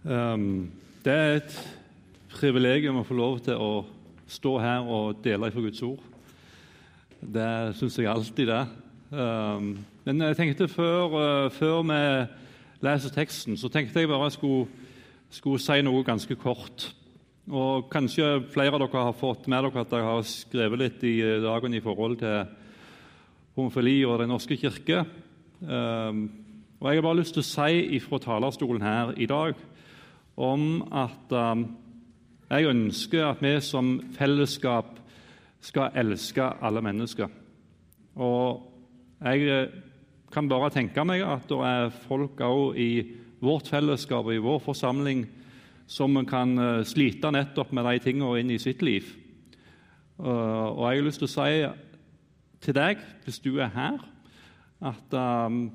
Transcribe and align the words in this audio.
Det 0.00 1.12
er 1.12 1.34
et 1.36 1.56
privilegium 2.32 3.02
å 3.02 3.04
få 3.04 3.16
lov 3.18 3.40
til 3.44 3.60
å 3.60 3.72
stå 4.30 4.52
her 4.62 4.86
og 4.88 5.18
dele 5.20 5.50
fra 5.52 5.60
Guds 5.60 5.82
ord. 5.84 6.00
Det 7.20 7.76
syns 7.76 7.98
jeg 8.00 8.08
alltid 8.08 8.48
det. 8.48 8.62
Men 9.10 10.24
jeg 10.24 10.38
tenkte 10.38 10.70
før, 10.72 11.12
uh, 11.12 11.50
før, 11.52 11.82
vi 11.84 12.00
leser 12.86 13.12
teksten, 13.12 13.58
så 13.60 13.68
tenkte 13.68 14.00
jeg 14.00 14.08
bare 14.08 14.30
jeg 14.30 14.38
skulle, 14.38 14.86
skulle, 15.28 15.60
si 15.60 15.82
noe 15.84 16.06
ganske 16.06 16.36
kort. 16.40 16.86
Og 17.50 17.90
Kanskje 17.92 18.38
flere 18.54 18.72
av 18.78 18.80
dere 18.80 19.04
har 19.10 19.18
fått 19.20 19.50
med 19.52 19.66
dere 19.66 19.84
at 19.84 19.92
jeg 19.92 20.06
har 20.06 20.28
skrevet 20.30 20.80
litt 20.80 21.04
i 21.04 21.18
dagen 21.44 21.76
i 21.76 21.82
forhold 21.84 22.16
til 22.22 22.46
homofili 23.58 23.98
og 24.08 24.22
Den 24.22 24.32
norske 24.32 24.56
kirke. 24.56 25.04
Og 25.60 26.86
Jeg 26.88 26.96
har 26.96 27.04
bare 27.04 27.18
lyst 27.20 27.36
til 27.36 27.44
å 27.44 27.50
si 27.50 27.98
fra 28.00 28.22
talerstolen 28.22 28.80
her 28.80 29.12
i 29.20 29.28
dag 29.28 29.58
om 30.40 30.80
at 30.96 31.34
um, 31.36 31.66
jeg 32.50 32.70
ønsker 32.70 33.26
at 33.28 33.42
vi 33.44 33.52
som 33.62 33.92
fellesskap 34.16 34.96
skal 35.62 35.94
elske 36.00 36.46
alle 36.64 36.82
mennesker. 36.82 37.28
Og 38.18 38.64
jeg 39.20 39.44
eh, 39.46 39.74
kan 40.32 40.48
bare 40.48 40.72
tenke 40.72 41.04
meg 41.06 41.22
at 41.22 41.44
det 41.50 41.58
er 41.68 41.92
folk 42.08 42.40
òg 42.42 42.80
i 42.80 42.90
vårt 43.44 43.68
fellesskap 43.70 44.24
og 44.24 44.34
i 44.34 44.42
vår 44.42 44.58
forsamling 44.64 45.26
som 45.90 46.16
kan 46.26 46.56
eh, 46.58 46.82
slite 46.88 47.30
nettopp 47.34 47.74
med 47.76 47.86
de 47.86 48.02
tingene 48.08 48.40
inn 48.40 48.50
i 48.56 48.58
sitt 48.62 48.82
liv. 48.82 49.16
Og 50.20 50.82
jeg 50.84 50.98
har 50.98 51.04
lyst 51.06 51.22
til 51.22 51.30
å 51.30 51.32
si 51.32 51.52
til 52.60 52.76
deg, 52.76 52.98
hvis 53.24 53.38
du 53.40 53.54
er 53.56 53.70
her, 53.72 54.02
at 54.84 55.14
um, 55.16 55.70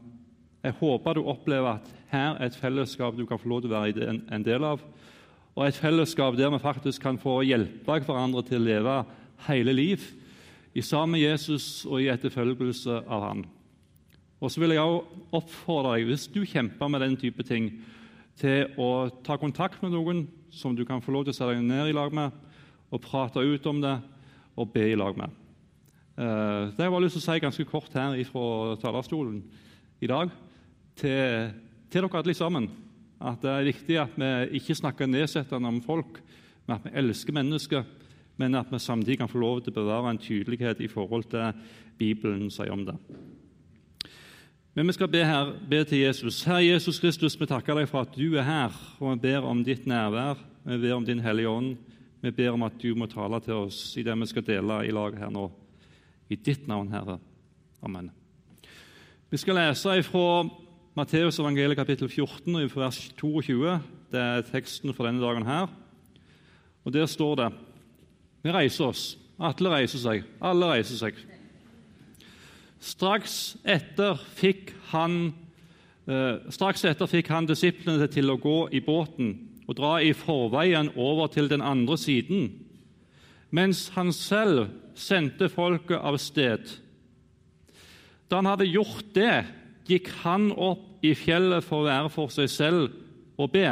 jeg 0.66 0.78
håper 0.80 1.14
du 1.14 1.28
opplever 1.30 1.78
at 1.78 1.90
her 2.10 2.38
er 2.40 2.48
et 2.48 2.58
fellesskap 2.58 3.18
du 3.18 3.26
kan 3.30 3.38
få 3.38 3.50
lov 3.52 3.62
til 3.62 3.74
å 3.74 3.82
være 3.84 4.14
en 4.34 4.46
del 4.46 4.64
av. 4.66 4.82
Og 5.56 5.68
et 5.68 5.78
fellesskap 5.78 6.38
der 6.40 6.50
vi 6.52 6.62
faktisk 6.64 7.04
kan 7.04 7.20
få 7.22 7.40
hjelpe 7.46 8.00
hverandre 8.08 8.42
til 8.48 8.58
å 8.60 8.66
leve 8.66 8.96
hele 9.46 9.76
liv 9.76 10.04
i 10.76 10.84
sammen 10.84 11.16
med 11.16 11.24
Jesus 11.24 11.86
og 11.86 12.02
i 12.02 12.10
etterfølgelse 12.12 13.04
av 13.06 13.28
han. 13.30 13.44
Og 14.42 14.52
så 14.52 14.60
vil 14.62 14.74
jeg 14.76 14.84
også 14.84 15.22
oppfordre 15.38 15.94
deg, 15.96 16.10
hvis 16.10 16.26
du 16.34 16.42
kjemper 16.44 16.90
med 16.92 17.06
den 17.06 17.16
type 17.20 17.46
ting, 17.48 17.70
til 18.36 18.74
å 18.82 19.08
ta 19.24 19.38
kontakt 19.40 19.80
med 19.84 19.94
noen 19.94 20.26
som 20.52 20.76
du 20.76 20.84
kan 20.88 21.00
få 21.02 21.14
lov 21.14 21.24
til 21.24 21.32
å 21.32 21.38
sette 21.38 21.54
deg 21.54 21.64
ned 21.64 21.92
i 21.92 21.96
lag 21.96 22.12
med, 22.14 22.34
og 22.92 23.04
prate 23.06 23.40
ut 23.40 23.70
om 23.72 23.80
det 23.84 23.96
og 24.60 24.74
be 24.74 24.90
i 24.92 24.98
lag 25.00 25.16
med. 25.20 25.32
Eh, 26.20 26.74
det 26.74 26.82
har 26.82 26.90
jeg 26.90 26.96
bare 26.98 27.06
lyst 27.06 27.16
til 27.20 27.24
å 27.24 27.28
si 27.30 27.46
ganske 27.46 27.68
kort 27.70 27.96
her 27.96 28.18
fra 28.28 28.76
talerstolen 28.82 29.40
i 30.04 30.12
dag 30.12 30.34
til 31.00 31.54
til 31.96 32.04
dere 32.04 32.20
alle 32.20 32.34
sammen 32.36 32.66
at 33.24 33.40
det 33.42 33.52
er 33.52 33.68
viktig 33.70 34.00
at 34.02 34.18
vi 34.20 34.58
ikke 34.60 34.76
snakker 34.76 35.08
nedsettende 35.08 35.70
om 35.70 35.82
folk, 35.82 36.20
men 36.66 36.76
at 36.76 36.84
vi 36.84 36.98
elsker 37.00 37.34
mennesker, 37.34 37.86
men 38.38 38.56
at 38.56 38.72
vi 38.72 38.80
samtidig 38.80 39.18
kan 39.22 39.32
få 39.32 39.40
lov 39.40 39.62
til 39.62 39.72
å 39.72 39.78
bevare 39.80 40.12
en 40.12 40.20
tydelighet 40.20 40.82
i 40.84 40.90
forhold 40.92 41.24
til 41.32 41.54
Bibelen 41.98 42.50
sier 42.52 42.74
om 42.76 42.84
det. 42.86 42.98
Men 44.76 44.92
vi 44.92 44.98
skal 44.98 45.08
be, 45.08 45.22
her, 45.24 45.54
be 45.70 45.80
til 45.88 46.02
Jesus. 46.04 46.42
Herre 46.44 46.66
Jesus 46.66 47.00
Kristus, 47.00 47.38
vi 47.40 47.48
takker 47.48 47.80
deg 47.80 47.88
for 47.88 48.04
at 48.04 48.18
du 48.18 48.36
er 48.36 48.44
her, 48.44 48.76
og 49.00 49.14
vi 49.14 49.30
ber 49.30 49.48
om 49.48 49.64
ditt 49.64 49.88
nærvær. 49.88 50.42
Vi 50.66 50.82
ber 50.82 50.98
om 50.98 51.06
Din 51.08 51.24
Hellige 51.24 51.48
Ånd. 51.48 51.78
Vi 52.20 52.34
ber 52.36 52.52
om 52.58 52.66
at 52.68 52.76
du 52.82 52.90
må 52.98 53.08
tale 53.08 53.40
til 53.46 53.56
oss 53.70 53.96
i 53.96 54.04
det 54.04 54.18
vi 54.20 54.28
skal 54.28 54.44
dele 54.44 54.82
i 54.84 54.92
lag 54.92 55.16
her 55.16 55.32
nå. 55.32 55.48
I 56.28 56.36
ditt 56.36 56.68
navn, 56.68 56.92
Herre. 56.92 57.22
Amen. 57.86 58.12
Vi 59.32 59.40
skal 59.40 59.56
lese 59.62 59.96
ifra 60.02 60.44
Matteus 60.96 61.36
evangeliet 61.42 61.76
kapittel 61.76 62.08
14, 62.08 62.70
vers 62.72 62.98
22. 63.20 63.82
Det 64.14 64.20
er 64.20 64.46
teksten 64.48 64.94
for 64.96 65.04
denne 65.04 65.20
dagen 65.20 65.44
her. 65.44 65.66
Og 66.86 66.94
Der 66.94 67.06
står 67.06 67.36
det 67.36 67.50
Vi 68.44 68.52
reiser 68.52 68.86
oss. 68.86 69.18
Alle 69.40 69.74
reiser 69.74 70.00
seg. 70.00 70.24
Alle 70.40 70.70
reiser 70.72 70.96
seg. 70.96 71.18
Straks 72.80 73.58
etter 73.66 74.16
fikk 74.38 74.72
han 74.94 75.34
eh, 76.08 76.48
straks 76.48 76.86
etter 76.88 77.12
fikk 77.12 77.28
han 77.28 77.50
disiplene 77.50 78.08
til 78.08 78.32
å 78.32 78.40
gå 78.40 78.70
i 78.72 78.80
båten 78.80 79.34
og 79.68 79.76
dra 79.76 79.98
i 80.00 80.14
forveien 80.16 80.94
over 80.96 81.28
til 81.28 81.52
den 81.52 81.66
andre 81.66 81.98
siden, 82.00 82.54
mens 83.52 83.90
han 83.98 84.14
selv 84.16 84.70
sendte 84.96 85.52
folket 85.52 86.00
av 86.00 86.16
sted. 86.24 86.72
Da 88.32 88.40
han 88.40 88.48
hadde 88.54 88.72
gjort 88.72 89.12
det, 89.12 89.44
gikk 89.86 90.10
han 90.24 90.50
opp 90.52 91.04
i 91.06 91.14
fjellet 91.18 91.66
for 91.66 91.84
å 91.84 91.90
være 91.90 92.12
for 92.14 92.34
seg 92.34 92.50
selv 92.52 92.94
og 93.38 93.52
be. 93.54 93.68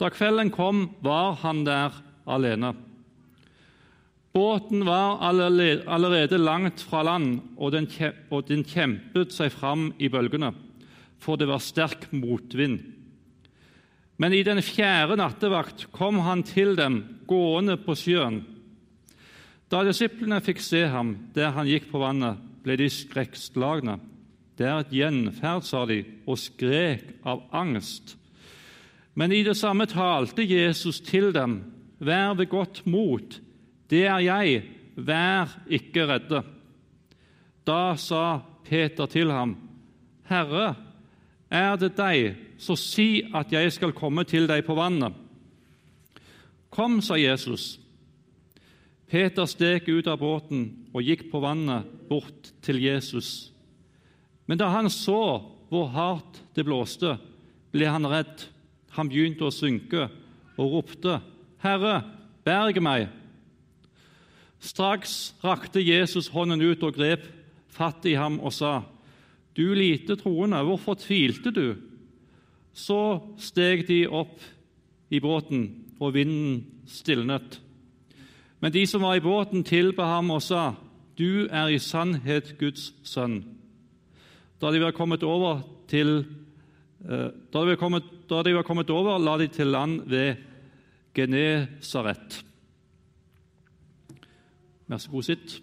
Da 0.00 0.10
kvelden 0.10 0.50
kom, 0.52 0.88
var 1.04 1.38
han 1.44 1.62
der 1.66 1.94
alene. 2.26 2.74
Båten 4.34 4.82
var 4.86 5.20
allerede 5.22 6.40
langt 6.42 6.82
fra 6.82 7.04
land, 7.06 7.38
og 7.54 7.70
den, 7.70 7.86
kjempet 8.66 9.30
seg 9.30 9.52
fram 9.54 9.92
i 10.02 10.10
bølgene, 10.10 10.50
for 11.22 11.38
det 11.38 11.46
var 11.46 11.62
sterk 11.62 12.08
motvind. 12.10 12.80
Men 14.18 14.34
i 14.34 14.42
den 14.46 14.58
fjerde 14.62 15.18
nattevakt 15.18 15.86
kom 15.94 16.18
han 16.26 16.42
til 16.46 16.74
dem 16.78 16.98
gående 17.30 17.78
på 17.82 17.94
sjøen. 17.98 18.42
Da 19.70 19.82
disiplene 19.86 20.42
fikk 20.42 20.60
se 20.62 20.84
ham 20.90 21.14
der 21.34 21.54
han 21.54 21.70
gikk 21.70 21.88
på 21.92 22.02
vannet, 22.02 22.42
ble 22.66 22.76
de 22.78 22.90
skrekkslagne. 22.90 23.98
Det 24.58 24.66
er 24.66 24.82
et 24.82 24.92
gjenferd, 24.94 25.64
sa 25.66 25.82
de, 25.88 26.02
og 26.26 26.38
skrek 26.38 27.08
av 27.26 27.42
angst. 27.54 28.14
Men 29.14 29.32
i 29.34 29.42
det 29.46 29.56
samme 29.58 29.86
talte 29.90 30.46
Jesus 30.46 31.00
til 31.02 31.32
dem. 31.34 31.60
Vær 31.98 32.34
ved 32.38 32.50
godt 32.50 32.82
mot. 32.86 33.40
Det 33.90 34.04
er 34.06 34.22
jeg. 34.26 34.64
Vær 34.96 35.54
ikke 35.66 36.06
redde. 36.10 36.42
Da 37.66 37.94
sa 37.98 38.40
Peter 38.66 39.06
til 39.10 39.30
ham, 39.32 39.56
Herre, 40.28 40.74
er 41.50 41.76
det 41.76 41.94
deg, 41.96 42.34
så 42.58 42.76
si 42.78 43.24
at 43.34 43.52
jeg 43.52 43.72
skal 43.72 43.94
komme 43.96 44.24
til 44.28 44.48
deg 44.48 44.64
på 44.66 44.76
vannet. 44.76 45.14
Kom, 46.74 46.98
sa 47.04 47.14
Jesus. 47.20 47.76
Peter 49.10 49.46
steg 49.46 49.86
ut 49.86 50.08
av 50.10 50.18
båten 50.18 50.64
og 50.90 51.04
gikk 51.06 51.28
på 51.30 51.42
vannet 51.44 51.86
bort 52.08 52.50
til 52.64 52.80
Jesus. 52.82 53.53
Men 54.46 54.60
da 54.60 54.68
han 54.72 54.90
så 54.92 55.42
hvor 55.70 55.88
hardt 55.94 56.42
det 56.56 56.66
blåste, 56.66 57.16
ble 57.74 57.88
han 57.90 58.06
redd. 58.06 58.46
Han 58.94 59.10
begynte 59.10 59.48
å 59.48 59.54
synke 59.54 60.08
og 60.54 60.76
ropte, 60.76 61.20
'Herre, 61.58 62.04
berg 62.44 62.80
meg!' 62.82 63.08
Straks 64.60 65.34
rakte 65.44 65.82
Jesus 65.82 66.28
hånden 66.28 66.62
ut 66.62 66.82
og 66.82 66.94
grep 66.94 67.24
fatt 67.68 68.06
i 68.06 68.14
ham 68.14 68.38
og 68.40 68.52
sa, 68.52 68.84
'Du 69.54 69.74
lite 69.74 70.16
troende, 70.16 70.62
hvorfor 70.62 70.94
tvilte 70.94 71.50
du?' 71.50 71.76
Så 72.74 73.22
steg 73.38 73.86
de 73.86 74.06
opp 74.08 74.40
i 75.10 75.20
båten, 75.20 75.84
og 76.00 76.14
vinden 76.14 76.66
stilnet. 76.86 77.60
Men 78.60 78.72
de 78.72 78.86
som 78.86 79.02
var 79.02 79.14
i 79.14 79.22
båten, 79.22 79.62
tilba 79.64 80.04
ham 80.04 80.30
og 80.30 80.42
sa, 80.42 80.74
'Du 81.16 81.46
er 81.50 81.68
i 81.68 81.78
sannhet 81.78 82.58
Guds 82.58 82.92
sønn.' 83.04 83.63
Da 84.64 84.70
de 84.72 84.80
var 84.80 84.94
kommet 84.96 85.20
over, 85.28 85.58
til, 85.88 86.24
eh, 87.04 87.28
da 87.52 87.60
de 87.60 87.74
var 87.74 87.76
kommet, 87.76 88.04
da 88.30 88.38
de 88.42 88.54
var 88.56 88.64
kommet 88.64 88.88
over 88.88 89.18
la 89.20 89.36
de 89.36 89.48
til 89.52 89.66
land 89.66 90.06
ved 90.08 90.36
Genesaret. 91.14 92.38
Vær 94.88 94.96
så 94.96 95.10
god, 95.10 95.22
sitt. 95.22 95.60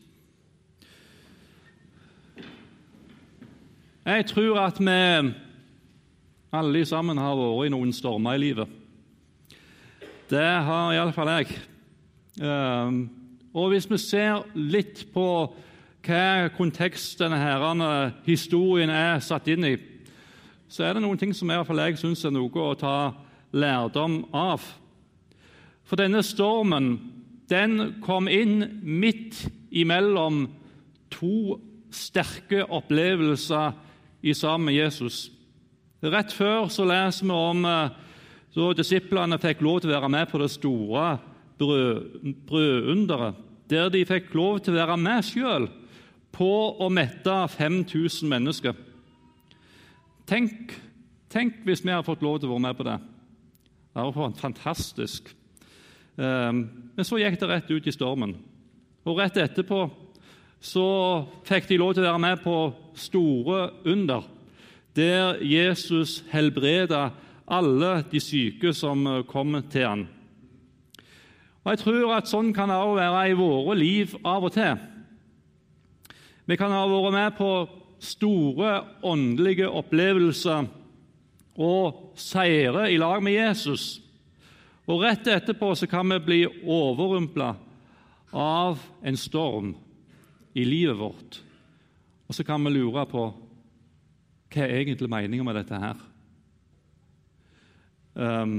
Jeg 4.06 4.26
tror 4.26 4.60
at 4.68 4.78
vi 4.78 5.34
alle 6.54 6.86
sammen 6.86 7.18
har 7.18 7.34
vært 7.42 7.66
i 7.66 7.74
noen 7.74 7.94
stormer 7.94 8.38
i 8.38 8.44
livet. 8.46 8.70
Det 10.30 10.46
har 10.46 10.94
iallfall 10.94 11.34
jeg. 11.40 11.58
Ehm, 12.38 13.10
og 13.50 13.74
hvis 13.74 13.90
vi 13.90 13.98
ser 13.98 14.46
litt 14.54 15.08
på 15.14 15.26
hva 16.02 16.50
kontekst 16.58 17.20
denne 17.22 17.38
herrene, 17.38 18.14
historien 18.26 18.90
er 18.90 19.22
satt 19.22 19.48
inn 19.52 19.66
i, 19.68 19.76
så 20.72 20.86
er 20.88 20.96
det 20.96 21.04
noen 21.04 21.20
ting 21.20 21.34
som 21.36 21.52
jeg 21.52 21.98
syns 22.00 22.24
er 22.26 22.34
noe 22.34 22.64
å 22.64 22.78
ta 22.80 23.14
lærdom 23.52 24.24
av. 24.34 24.64
For 25.84 26.00
denne 26.00 26.24
stormen 26.24 26.96
den 27.52 28.00
kom 28.02 28.30
inn 28.32 28.82
midt 28.82 29.44
imellom 29.70 30.46
to 31.12 31.60
sterke 31.92 32.64
opplevelser 32.64 33.76
i 34.24 34.34
sammen 34.34 34.70
med 34.70 34.78
Jesus. 34.80 35.26
Rett 36.02 36.32
før 36.34 36.70
så 36.72 36.86
leser 36.88 37.28
vi 37.28 37.36
om 37.36 37.66
eh, 37.68 37.92
så 38.56 38.72
disiplene 38.76 39.38
fikk 39.40 39.62
lov 39.64 39.82
til 39.82 39.92
å 39.92 39.98
være 39.98 40.10
med 40.12 40.32
på 40.32 40.40
det 40.42 40.50
store 40.52 41.20
brød, 41.60 42.32
brødunderet, 42.48 43.38
der 43.70 43.92
de 43.92 44.02
fikk 44.08 44.34
lov 44.36 44.64
til 44.64 44.74
å 44.74 44.82
være 44.82 44.98
med 45.00 45.28
sjøl 45.28 45.68
på 46.32 46.52
å 46.80 46.88
mette 46.90 47.34
5000 47.56 48.30
mennesker. 48.32 48.78
Tenk, 50.30 50.76
tenk 51.32 51.64
hvis 51.68 51.84
vi 51.84 51.92
hadde 51.92 52.08
fått 52.08 52.24
lov 52.24 52.40
til 52.40 52.50
å 52.50 52.56
være 52.56 52.66
med 52.68 52.78
på 52.78 52.88
det. 52.88 52.98
Det 53.92 54.06
var 54.06 54.36
fantastisk. 54.40 55.34
Ehm, 56.22 56.62
men 56.96 57.08
så 57.08 57.20
gikk 57.20 57.40
det 57.40 57.50
rett 57.50 57.72
ut 57.72 57.88
i 57.88 57.96
stormen. 57.96 58.38
Og 59.04 59.18
rett 59.20 59.40
etterpå 59.42 59.84
så 60.62 60.88
fikk 61.48 61.68
de 61.72 61.80
lov 61.82 61.96
til 61.96 62.06
å 62.06 62.12
være 62.12 62.22
med 62.22 62.44
på 62.44 62.56
store 62.96 63.72
under, 63.90 64.28
der 64.96 65.40
Jesus 65.42 66.20
helbreda 66.30 67.10
alle 67.52 68.04
de 68.12 68.20
syke 68.22 68.74
som 68.76 69.24
kom 69.28 69.58
til 69.72 69.88
ham. 69.88 70.08
Og 71.62 71.72
Jeg 71.72 71.82
tror 71.84 72.14
at 72.16 72.30
sånn 72.30 72.54
kan 72.54 72.72
det 72.72 72.78
også 72.78 72.98
være 72.98 73.26
i 73.30 73.38
våre 73.38 73.76
liv 73.78 74.16
av 74.26 74.48
og 74.48 74.54
til. 74.56 74.80
Vi 76.46 76.58
kan 76.58 76.74
ha 76.74 76.86
vært 76.90 77.14
med 77.16 77.36
på 77.38 77.52
store 78.02 78.72
åndelige 79.06 79.70
opplevelser 79.70 80.70
og 81.62 82.16
seire 82.18 82.88
i 82.92 82.98
lag 82.98 83.22
med 83.24 83.38
Jesus. 83.38 84.00
Og 84.90 85.04
Rett 85.04 85.28
etterpå 85.30 85.74
så 85.78 85.88
kan 85.88 86.10
vi 86.10 86.20
bli 86.26 86.42
overrumpla 86.48 87.54
av 88.34 88.82
en 89.04 89.18
storm 89.18 89.76
i 90.54 90.66
livet 90.66 90.98
vårt. 90.98 91.42
Og 92.28 92.36
så 92.36 92.44
kan 92.48 92.64
vi 92.66 92.74
lure 92.74 93.06
på 93.12 93.26
hva 94.52 94.64
er 94.66 94.82
egentlig 94.82 95.10
meninga 95.12 95.46
med 95.48 95.60
dette 95.62 95.80
her. 95.80 96.00
Um, 98.16 98.56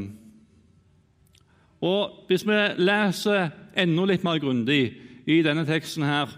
og 1.83 2.29
Hvis 2.29 2.47
vi 2.47 2.59
leser 2.79 3.51
enda 3.77 4.05
litt 4.09 4.25
mer 4.25 4.39
grundig 4.41 4.95
i 5.27 5.43
denne 5.45 5.67
teksten, 5.69 6.07
her, 6.07 6.31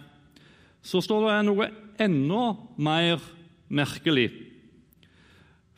så 0.84 1.00
står 1.00 1.28
det 1.28 1.36
noe 1.48 1.68
enda 2.00 2.42
mer 2.76 3.22
merkelig. 3.72 4.28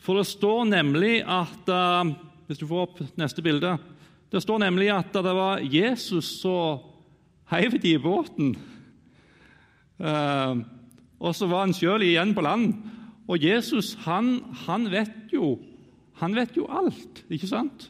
For 0.03 0.19
det 0.19 0.27
står 0.29 0.67
nemlig 0.71 1.21
at 1.23 1.71
uh, 1.71 2.15
Hvis 2.47 2.61
du 2.61 2.67
får 2.69 2.85
opp 2.85 3.01
neste 3.19 3.43
bilde 3.43 3.73
Det 4.31 4.39
står 4.43 4.61
nemlig 4.63 4.87
at 4.95 5.11
det 5.11 5.33
var 5.35 5.63
Jesus 5.63 6.29
som 6.43 6.85
heiv 7.51 7.77
de 7.79 7.93
i 7.95 8.03
båten. 8.03 8.57
Uh, 10.03 10.67
og 11.23 11.35
så 11.35 11.47
var 11.47 11.65
han 11.65 11.75
sjøl 11.75 12.03
igjen 12.03 12.35
på 12.35 12.43
land. 12.43 12.75
Og 13.31 13.43
Jesus 13.43 13.95
han, 14.03 14.41
han, 14.67 14.89
vet 14.91 15.31
jo, 15.35 15.55
han 16.19 16.35
vet 16.35 16.59
jo 16.59 16.67
alt, 16.67 17.23
ikke 17.31 17.51
sant? 17.51 17.89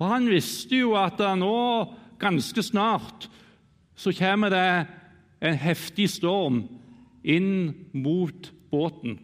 Og 0.00 0.08
Han 0.10 0.26
visste 0.28 0.80
jo 0.80 0.96
at 0.98 1.20
nå, 1.38 1.54
ganske 2.18 2.62
snart, 2.64 3.28
så 3.96 4.12
kommer 4.16 4.50
det 4.50 4.68
en 5.44 5.58
heftig 5.60 6.08
storm 6.10 6.64
inn 7.24 7.74
mot 7.92 8.50
båten. 8.72 9.18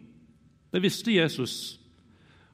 Det 0.71 0.81
visste 0.83 1.13
Jesus. 1.13 1.79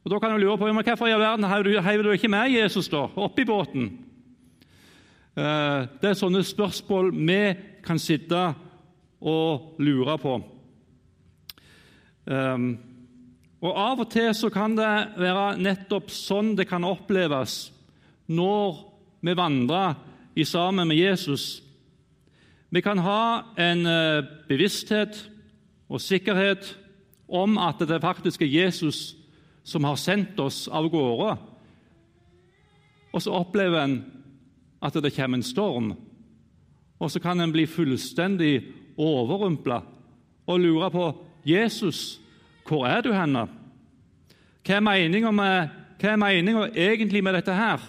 Og 0.04 0.12
Da 0.12 0.20
kan 0.20 0.32
du 0.32 0.38
lure 0.40 0.58
på 0.58 0.68
men 0.72 0.84
hvorfor 0.84 1.08
i 1.08 1.12
all 1.12 1.22
verden 1.22 1.46
heiv 1.84 2.04
du 2.04 2.12
ikke 2.12 2.32
med 2.32 2.52
Jesus 2.52 2.88
da, 2.88 3.10
oppi 3.16 3.44
båten. 3.46 3.90
Eh, 5.36 5.88
det 6.02 6.10
er 6.10 6.16
sånne 6.16 6.44
spørsmål 6.44 7.12
vi 7.12 7.42
kan 7.84 8.00
sitte 8.00 8.54
og 9.22 9.76
lure 9.80 10.18
på. 10.18 10.38
Um, 12.28 12.78
og 13.62 13.78
Av 13.80 14.00
og 14.00 14.10
til 14.12 14.34
så 14.36 14.50
kan 14.54 14.76
det 14.78 14.90
være 15.18 15.58
nettopp 15.62 16.12
sånn 16.14 16.56
det 16.58 16.68
kan 16.70 16.84
oppleves 16.86 17.72
når 18.28 18.82
vi 19.24 19.36
vandrer 19.38 19.96
i 20.38 20.46
sammen 20.46 20.88
med 20.90 21.00
Jesus. 21.00 21.67
Vi 22.70 22.82
kan 22.82 23.00
ha 23.00 23.54
en 23.56 23.86
eh, 23.88 24.26
bevissthet 24.48 25.30
og 25.88 26.02
sikkerhet 26.04 26.74
om 27.28 27.58
at 27.58 27.80
det 27.80 28.02
faktisk 28.04 28.42
er 28.42 28.52
Jesus 28.52 29.16
som 29.68 29.84
har 29.88 29.96
sendt 30.00 30.40
oss 30.40 30.66
av 30.68 30.90
gårde. 30.92 31.38
Og 33.14 33.24
så 33.24 33.36
opplever 33.36 33.84
en 33.84 33.98
at 34.84 34.94
det 35.02 35.16
kommer 35.16 35.40
en 35.40 35.44
storm, 35.44 35.94
og 37.00 37.10
så 37.12 37.20
kan 37.20 37.40
en 37.42 37.52
bli 37.52 37.66
fullstendig 37.66 38.60
overrumpla 38.98 39.80
og 40.48 40.60
lure 40.62 40.90
på 40.94 41.08
Jesus, 41.48 42.20
hvor 42.68 42.86
er 42.86 43.02
du 43.02 43.10
henne? 43.16 43.48
Hva 44.68 44.78
er 44.78 46.20
meninga 46.20 46.68
egentlig 46.76 47.24
med 47.24 47.38
dette 47.40 47.56
her? 47.56 47.82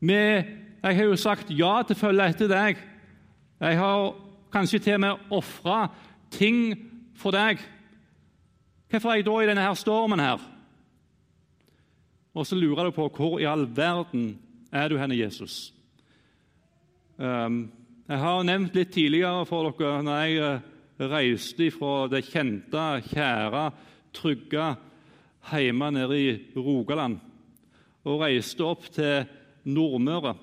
Vi, 0.00 0.14
jeg 0.14 0.96
har 0.96 1.04
jo 1.04 1.16
sagt 1.18 1.50
ja 1.50 1.80
til 1.82 1.98
å 1.98 2.02
følge 2.06 2.28
etter 2.30 2.50
deg. 2.50 2.78
Jeg 3.58 3.78
har 3.78 4.14
kanskje 4.54 4.78
til 4.78 4.94
og 4.94 5.00
med 5.02 5.32
ofra 5.34 5.88
ting 6.30 6.76
for 7.18 7.34
deg. 7.34 7.58
Hvorfor 8.88 9.10
er 9.10 9.20
jeg 9.20 9.26
da 9.26 9.34
i 9.42 9.48
denne 9.50 9.64
her 9.66 9.74
stormen 9.74 10.22
her? 10.22 10.42
Og 12.38 12.46
så 12.46 12.54
lurer 12.54 12.86
du 12.86 12.94
på 12.94 13.08
hvor 13.16 13.40
i 13.42 13.48
all 13.50 13.66
verden 13.74 14.36
er 14.70 14.88
du 14.88 14.98
henne, 15.00 15.18
Jesus? 15.18 15.72
Um, 17.18 17.66
jeg 18.08 18.18
har 18.22 18.44
nevnt 18.46 18.76
litt 18.78 18.92
tidligere 18.94 19.42
for 19.48 19.72
dere 19.74 20.04
når 20.06 20.20
jeg 20.22 20.38
uh, 20.38 21.08
reiste 21.10 21.70
fra 21.74 22.06
det 22.12 22.22
kjente, 22.30 22.84
kjære, 23.10 23.64
trygge 24.14 24.68
hjemme 25.48 25.90
nede 25.96 26.18
i 26.20 26.30
Rogaland 26.54 27.18
og 28.06 28.22
reiste 28.22 28.64
opp 28.64 28.86
til 28.94 29.26
Nordmøre. 29.68 30.36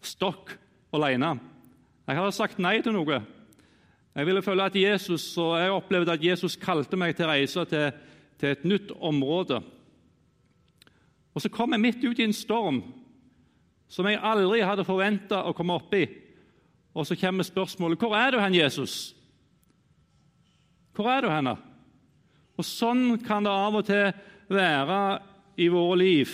Stokk 0.00 0.54
alene. 0.94 1.34
Jeg 2.08 2.16
hadde 2.16 2.32
sagt 2.32 2.60
nei 2.62 2.78
til 2.80 2.94
noe. 2.96 3.18
Jeg 4.16 4.26
ville 4.26 4.40
følge 4.42 4.64
at 4.70 4.76
Jesus, 4.80 5.26
og 5.36 5.58
jeg 5.60 5.74
opplevde 5.76 6.14
at 6.16 6.22
Jesus 6.24 6.56
kalte 6.56 6.96
meg 6.96 7.12
til 7.14 7.26
å 7.26 7.34
reise 7.34 7.64
til, 7.68 7.90
til 8.40 8.54
et 8.54 8.64
nytt 8.64 8.94
område. 8.96 9.60
Og 11.36 11.44
Så 11.44 11.52
kom 11.52 11.76
jeg 11.76 11.84
midt 11.84 12.06
ut 12.08 12.18
i 12.18 12.24
en 12.24 12.32
storm 12.32 12.80
som 13.92 14.08
jeg 14.08 14.20
aldri 14.24 14.64
hadde 14.64 14.88
forventa 14.88 15.42
å 15.44 15.52
komme 15.56 15.76
opp 15.76 15.92
i. 15.94 16.06
Og 16.96 17.06
så 17.06 17.16
kommer 17.20 17.44
spørsmålet 17.44 18.00
hvor 18.00 18.16
er 18.16 18.32
du 18.32 18.40
hen, 18.40 18.56
Jesus? 18.56 19.12
Hvor 20.96 21.12
er 21.12 21.22
du 21.22 21.30
hen? 21.30 21.52
Og 21.52 22.64
Sånn 22.64 23.20
kan 23.20 23.44
det 23.44 23.52
av 23.52 23.76
og 23.78 23.86
til 23.86 24.10
være 24.48 24.98
i 25.60 25.68
våre 25.68 26.00
liv. 26.00 26.32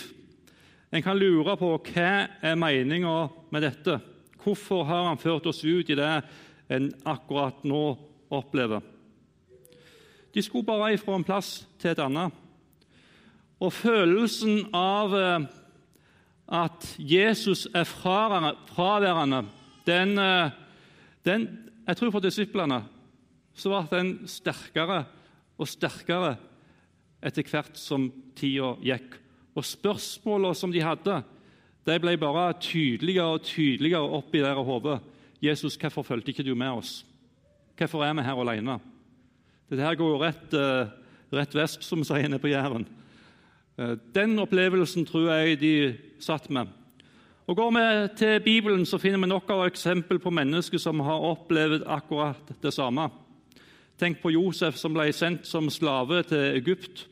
En 0.94 1.02
kan 1.02 1.18
lure 1.18 1.58
på 1.58 1.74
hva 1.90 2.10
er 2.38 2.58
meninga 2.58 3.24
med 3.50 3.66
dette. 3.66 3.98
Hvorfor 4.44 4.84
har 4.84 5.08
han 5.08 5.20
ført 5.20 5.46
oss 5.48 5.62
ut 5.64 5.88
i 5.90 5.96
det 5.96 6.10
en 6.68 6.90
akkurat 7.08 7.64
nå 7.64 7.84
opplever? 8.34 8.82
De 10.34 10.42
skulle 10.42 10.66
bare 10.66 10.98
fra 10.98 11.16
en 11.16 11.24
plass 11.24 11.62
til 11.78 11.92
et 11.92 12.02
annet. 12.02 12.32
Og 13.62 13.72
følelsen 13.72 14.66
av 14.74 15.14
eh, 15.16 15.44
at 16.52 16.88
Jesus 16.98 17.68
er 17.72 17.86
fraværende, 17.88 19.44
den, 19.86 20.18
eh, 20.18 20.50
den 21.24 21.48
Jeg 21.86 21.96
tror 21.96 22.10
for 22.10 22.24
disiplene 22.24 22.82
så 23.54 23.70
ble 23.70 23.98
den 23.98 24.12
sterkere 24.26 25.04
og 25.60 25.68
sterkere 25.68 26.34
etter 27.22 27.46
hvert 27.46 27.76
som 27.78 28.08
tida 28.36 28.74
gikk. 28.82 29.18
Og 29.54 29.64
spørsmålene 29.64 30.56
som 30.58 30.72
de 30.72 30.82
hadde, 30.82 31.20
de 31.84 31.98
ble 32.00 32.16
bare 32.16 32.54
tydeligere 32.60 33.36
og 33.36 33.42
tydeligere 33.44 34.10
opp 34.18 34.34
i 34.34 34.40
hodet. 34.40 34.64
hode. 34.64 35.00
'Jesus, 35.42 35.76
hvorfor 35.76 36.02
fulgte 36.02 36.30
ikke 36.30 36.42
du 36.42 36.54
med 36.54 36.68
oss? 36.68 37.06
Hvorfor 37.76 38.04
er 38.04 38.14
vi 38.14 38.22
her 38.22 38.34
alene?' 38.34 38.80
Dette 39.70 39.82
her 39.82 39.94
går 39.94 40.10
jo 40.10 40.22
rett, 40.22 40.54
uh, 40.54 40.88
rett 41.32 41.54
vest, 41.54 41.84
som 41.84 41.98
vi 41.98 42.04
sier 42.04 42.28
nede 42.28 42.38
på 42.38 42.48
Jæren. 42.48 42.86
Uh, 43.78 43.96
den 44.14 44.38
opplevelsen 44.38 45.06
tror 45.06 45.30
jeg 45.32 45.60
de 45.60 45.96
satt 46.20 46.50
med. 46.50 46.66
Og 47.46 47.56
Går 47.56 47.70
vi 47.70 48.08
til 48.16 48.40
Bibelen, 48.40 48.86
så 48.86 48.98
finner 48.98 49.18
vi 49.18 49.26
nok 49.26 49.50
av 49.50 49.66
eksempel 49.66 50.18
på 50.18 50.30
mennesker 50.30 50.78
som 50.78 51.00
har 51.00 51.20
opplevd 51.20 51.82
akkurat 51.86 52.62
det 52.62 52.72
samme. 52.72 53.10
Tenk 53.98 54.22
på 54.22 54.30
Josef 54.30 54.76
som 54.76 54.94
ble 54.94 55.12
sendt 55.12 55.46
som 55.46 55.70
slave 55.70 56.22
til 56.22 56.56
Egypt 56.56 57.06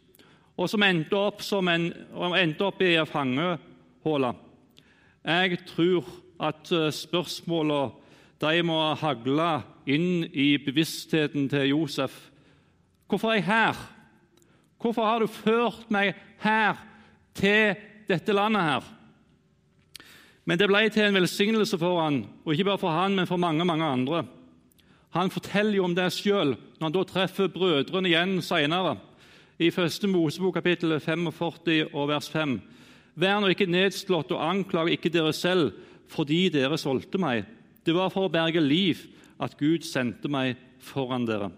og 0.57 0.69
som 0.71 0.83
endte 0.85 1.17
opp, 1.17 1.43
en, 1.71 1.89
endte 2.37 2.67
opp 2.67 2.83
i 2.85 2.95
ei 2.97 3.05
fangehule. 3.09 4.33
Jeg 5.23 5.59
tror 5.71 6.07
at 6.43 6.73
eh, 6.75 6.91
spørsmålene 6.91 7.93
de 8.43 8.63
må 8.67 8.79
hagle 8.99 9.63
inn 9.87 10.25
i 10.35 10.57
bevisstheten 10.59 11.47
til 11.51 11.69
Josef. 11.71 12.17
Hvorfor 13.07 13.31
er 13.31 13.39
jeg 13.39 13.47
her? 13.47 13.79
Hvorfor 14.83 15.07
har 15.07 15.23
du 15.23 15.31
ført 15.31 15.87
meg 15.95 16.17
her, 16.43 16.75
til 17.35 17.79
dette 18.09 18.35
landet 18.35 18.67
her? 18.67 18.89
Men 20.45 20.59
det 20.59 20.67
ble 20.67 20.89
til 20.91 21.07
en 21.07 21.21
velsignelse 21.21 21.79
for 21.79 22.03
han, 22.03 22.25
og 22.43 22.53
ikke 22.53 22.67
bare 22.67 22.83
for 22.83 22.91
han, 22.91 23.15
men 23.15 23.31
for 23.31 23.39
mange 23.39 23.65
mange 23.65 23.85
andre. 23.85 24.25
Han 25.15 25.31
forteller 25.31 25.77
jo 25.77 25.85
om 25.85 25.95
det 25.95 26.11
sjøl 26.13 26.57
når 26.57 26.87
han 26.89 26.95
da 26.97 27.03
treffer 27.07 27.53
brødrene 27.53 28.11
igjen 28.11 28.41
seinere 28.43 28.97
i 29.63 29.69
1. 29.71 30.09
Mosebok 30.11 30.57
kapittel 30.59 30.97
45 31.01 31.93
og 31.93 32.09
vers 32.09 32.31
5. 32.33 32.57
Vær 33.15 33.41
nå 33.41 33.51
ikke 33.53 33.69
nedslått 33.69 34.33
og 34.33 34.45
anklag 34.45 34.93
ikke 34.95 35.13
dere 35.13 35.33
selv 35.37 35.73
fordi 36.13 36.47
dere 36.53 36.79
solgte 36.81 37.21
meg. 37.21 37.45
Det 37.85 37.95
var 37.97 38.13
for 38.13 38.29
å 38.29 38.33
berge 38.33 38.61
liv 38.61 39.01
at 39.43 39.57
Gud 39.61 39.85
sendte 39.87 40.31
meg 40.31 40.59
foran 40.83 41.27
dere. 41.29 41.51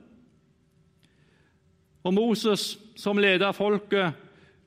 Og 2.04 2.12
Moses, 2.14 2.75
som 3.00 3.18
leder 3.18 3.56
folket 3.56 4.14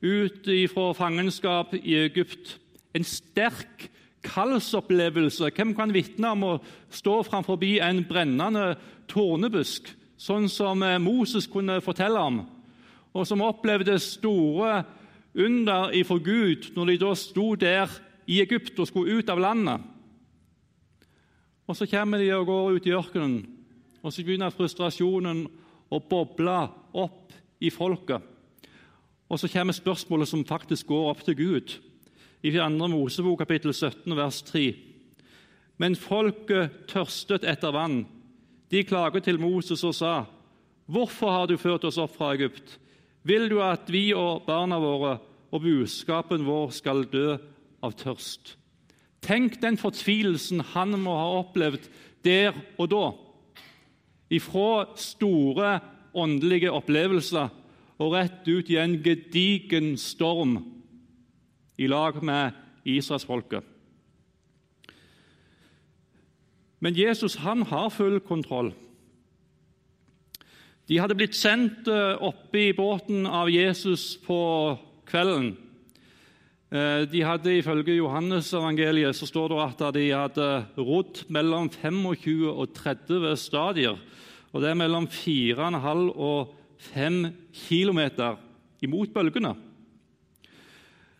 ut 0.02 0.48
fra 0.72 0.90
fangenskap 0.94 1.74
i 1.78 1.96
Egypt. 2.04 2.56
En 2.94 3.06
sterk 3.06 3.88
kallsopplevelse. 4.26 5.50
Hvem 5.54 5.74
kan 5.78 5.94
vitne 5.94 6.32
om 6.34 6.44
å 6.46 6.54
stå 6.90 7.20
framfor 7.26 7.62
en 7.62 8.04
brennende 8.08 8.76
tornebusk, 9.08 9.88
sånn 10.18 10.48
som 10.50 10.82
eh, 10.82 10.98
Moses 10.98 11.46
kunne 11.46 11.80
fortelle 11.80 12.18
om, 12.18 12.42
og 13.14 13.26
som 13.26 13.42
opplevde 13.42 13.98
store 14.02 14.82
under 15.38 15.94
ifra 15.94 16.18
Gud 16.18 16.72
når 16.74 16.92
de 16.92 16.98
da 17.04 17.12
sto 17.14 17.52
der 17.54 17.92
i 18.26 18.40
Egypt 18.42 18.78
og 18.78 18.90
skulle 18.90 19.18
ut 19.18 19.30
av 19.30 19.40
landet? 19.40 19.80
Og 21.68 21.76
Så 21.76 21.86
kommer 21.86 22.18
de 22.18 22.32
og 22.32 22.46
går 22.46 22.70
ut 22.76 22.86
i 22.86 22.94
ørkenen, 22.96 23.46
og 24.02 24.12
så 24.12 24.24
begynner 24.24 24.50
frustrasjonen 24.50 25.46
å 25.92 25.98
boble 26.00 26.56
opp 26.96 27.34
i 27.60 27.70
folket. 27.70 28.22
Og 29.28 29.40
så 29.40 29.50
kommer 29.52 29.76
spørsmålet 29.76 30.28
som 30.28 30.46
faktisk 30.48 30.88
går 30.88 31.10
opp 31.10 31.24
til 31.26 31.36
Gud 31.36 31.74
i 32.42 32.52
2. 32.54 32.68
Mosebok 32.88 33.42
kapittel 33.42 33.74
17, 33.74 34.16
vers 34.16 34.40
3. 34.48 34.64
Men 35.78 35.96
folket 35.96 36.86
tørstet 36.88 37.44
etter 37.44 37.74
vann. 37.74 38.06
De 38.70 38.84
klaget 38.84 39.24
til 39.28 39.40
Moses 39.40 39.84
og 39.84 39.94
sa, 39.94 40.24
'Hvorfor 40.88 41.30
har 41.30 41.46
du 41.46 41.56
ført 41.56 41.84
oss 41.84 41.98
opp 41.98 42.16
fra 42.16 42.34
Egypt?' 42.34 42.78
'Vil 43.24 43.50
du 43.50 43.60
at 43.62 43.92
vi 43.92 44.12
og 44.14 44.42
barna 44.46 44.78
våre 44.78 45.18
og 45.50 45.62
buskapen 45.64 46.46
vår 46.46 46.72
skal 46.76 47.04
dø 47.12 47.36
av 47.82 47.94
tørst?' 47.98 48.56
Tenk 49.20 49.58
den 49.62 49.76
fortvilelsen 49.76 50.60
han 50.74 50.94
må 51.02 51.16
ha 51.18 51.40
opplevd 51.40 51.88
der 52.24 52.54
og 52.78 52.90
da. 52.92 53.06
Ifra 54.30 54.94
store 54.94 55.80
åndelige 56.14 56.70
opplevelser 56.70 57.48
og 57.98 58.14
rett 58.14 58.46
ut 58.46 58.70
i 58.70 58.78
en 58.78 58.98
gedigen 59.02 59.96
storm 59.98 60.58
i 61.78 61.88
lag 61.90 62.22
med 62.22 62.54
israelsfolket. 62.86 63.64
Men 66.80 66.94
Jesus 66.94 67.40
han 67.42 67.62
har 67.66 67.90
full 67.90 68.20
kontroll. 68.20 68.70
De 70.88 70.98
hadde 70.98 71.16
blitt 71.18 71.36
sendt 71.36 71.88
eh, 71.90 72.14
oppe 72.22 72.68
i 72.68 72.72
båten 72.72 73.26
av 73.26 73.50
Jesus 73.50 74.16
på 74.24 74.38
kvelden. 75.08 75.56
Eh, 76.68 77.06
de 77.08 77.22
hadde 77.24 77.56
Ifølge 77.56 77.96
Johannes-evangeliet 77.96 79.16
så 79.16 79.26
står 79.28 79.54
det 79.54 79.60
at 79.64 79.94
de 79.96 80.04
hadde 80.12 80.48
rodd 80.76 81.22
mellom 81.32 81.70
25 81.72 82.50
og 82.52 82.74
30 82.76 83.36
stadier. 83.40 83.96
Og 84.52 84.62
Det 84.62 84.70
er 84.70 84.74
mellom 84.74 85.06
4,5 85.08 86.12
og 86.16 86.54
5 86.78 87.32
km 87.52 88.00
imot 88.82 89.14
bølgene. 89.14 89.54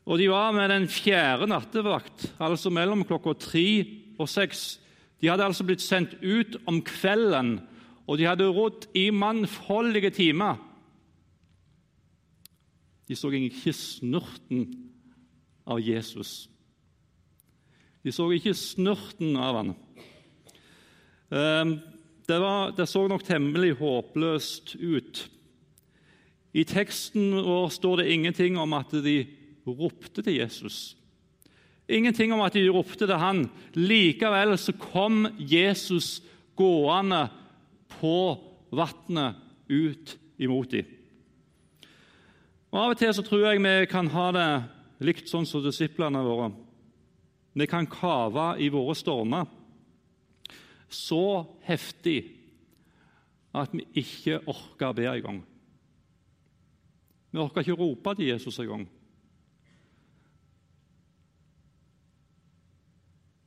Og 0.09 0.19
de 0.19 0.29
var 0.31 0.53
med 0.57 0.71
den 0.73 0.87
fjerde 0.89 1.49
nattevakt, 1.51 2.31
altså 2.41 2.71
mellom 2.73 3.05
klokka 3.05 3.35
tre 3.37 3.85
og 4.19 4.29
seks. 4.29 4.79
De 5.21 5.29
hadde 5.29 5.45
altså 5.45 5.67
blitt 5.69 5.85
sendt 5.85 6.15
ut 6.23 6.57
om 6.67 6.81
kvelden, 6.81 7.59
og 8.09 8.17
de 8.17 8.25
hadde 8.25 8.49
rodd 8.49 8.87
i 8.97 9.11
mannfoldige 9.11 10.11
timer. 10.17 10.57
De 13.09 13.17
så 13.17 13.31
ikke 13.33 13.73
snurten 13.73 14.67
av 15.69 15.81
Jesus. 15.81 16.49
De 18.05 18.13
så 18.13 18.29
ikke 18.33 18.55
snurten 18.57 19.37
av 19.41 19.59
han. 19.59 19.73
Ehm, 21.33 21.75
det, 22.29 22.39
var, 22.41 22.73
det 22.77 22.89
så 22.89 23.07
nok 23.09 23.25
temmelig 23.25 23.75
håpløst 23.81 24.77
ut. 24.77 25.25
I 26.57 26.65
teksten 26.69 27.33
vår 27.45 27.69
står 27.73 28.03
det 28.03 28.13
ingenting 28.13 28.59
om 28.61 28.77
at 28.77 28.93
de 29.05 29.19
ropte 29.69 30.25
til 30.25 30.39
Jesus. 30.41 30.97
Ingenting 31.89 32.33
om 32.37 32.43
at 32.45 32.57
de 32.57 32.67
ropte 32.69 33.07
til 33.07 33.21
han. 33.21 33.47
Likevel 33.77 34.57
så 34.61 34.75
kom 34.77 35.27
Jesus 35.41 36.19
gående 36.59 37.27
på 37.99 38.19
vannet 38.75 39.39
ut 39.69 40.17
imot 40.41 40.73
dem. 40.73 40.98
Og 42.69 42.81
Av 42.81 42.93
og 42.93 42.99
til 43.01 43.13
så 43.17 43.25
tror 43.25 43.47
jeg 43.47 43.63
vi 43.65 43.77
kan 43.89 44.11
ha 44.13 44.27
det 44.37 44.49
likt 45.09 45.31
sånn 45.31 45.47
som 45.49 45.63
disiplene 45.65 46.21
våre. 46.25 46.51
Vi 47.57 47.67
kan 47.67 47.89
kave 47.89 48.51
i 48.61 48.69
våre 48.73 48.97
stormer 48.97 49.49
så 50.89 51.45
heftig 51.65 52.19
at 53.57 53.73
vi 53.73 53.85
ikke 54.01 54.41
orker 54.49 54.91
å 54.91 54.97
be 54.97 55.07
engang. 55.09 55.41
Vi 57.33 57.41
orker 57.41 57.65
ikke 57.65 57.77
å 57.77 57.81
rope 57.81 58.15
til 58.17 58.31
Jesus 58.31 58.59
engang. 58.61 58.87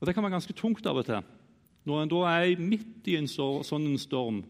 Og 0.02 0.08
Det 0.08 0.16
kan 0.16 0.26
være 0.26 0.34
ganske 0.34 0.58
tungt 0.58 0.86
av 0.90 0.98
og 0.98 1.06
til. 1.06 1.22
Når 1.86 2.02
en 2.02 2.10
da 2.10 2.22
er 2.30 2.62
midt 2.62 3.06
i 3.10 3.18
en 3.18 3.30
sånn 3.30 3.98
storm, 4.02 4.42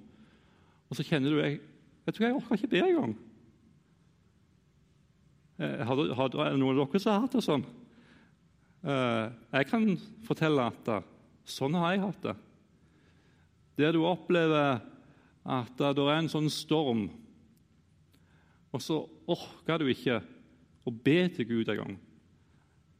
og 0.88 0.96
så 0.96 1.04
kjenner 1.08 1.32
du 1.32 1.40
jeg, 1.40 1.60
jeg 2.08 2.16
tror 2.16 2.28
jeg 2.28 2.40
orker 2.40 2.60
ikke 2.60 2.72
be 2.72 2.84
engang. 2.88 3.18
Eh, 5.62 5.82
har, 5.86 6.00
har, 6.18 6.36
noen 6.58 6.80
av 6.80 6.88
dere 6.88 7.00
som 7.02 7.14
har 7.14 7.26
hatt 7.26 7.36
det 7.38 7.44
sånn? 7.46 7.64
Eh, 8.82 9.26
jeg 9.60 9.68
kan 9.70 9.84
fortelle 10.26 10.70
at 10.72 10.90
sånn 11.46 11.76
har 11.78 11.94
jeg 11.94 12.02
hatt 12.08 12.24
det. 12.26 12.36
Der 13.78 13.94
du 13.94 14.02
opplever 14.10 14.80
at 15.42 15.76
det 15.78 15.92
er 15.92 16.16
en 16.16 16.32
sånn 16.32 16.50
storm, 16.54 17.04
og 18.72 18.82
så 18.82 19.04
orker 19.30 19.82
du 19.82 19.90
ikke 19.92 20.22
å 20.88 20.94
be 20.94 21.20
til 21.36 21.46
Gud 21.50 21.70
engang. 21.70 21.98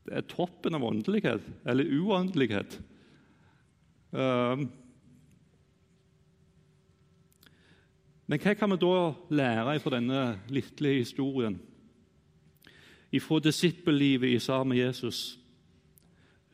Det 0.06 0.14
er 0.20 0.30
toppen 0.30 0.76
av 0.78 0.86
åndelighet, 0.86 1.46
eller 1.70 1.86
uåndelighet. 1.86 2.76
Men 8.28 8.42
hva 8.42 8.56
kan 8.58 8.74
vi 8.74 8.82
da 8.82 8.96
lære 9.38 9.78
fra 9.84 9.94
denne 9.96 10.24
lille 10.52 10.98
historien? 10.98 11.60
Fra 13.20 13.42
disippellivet 13.44 14.32
i 14.32 14.40
sammen 14.40 14.72
med 14.72 14.86
Jesus? 14.86 15.40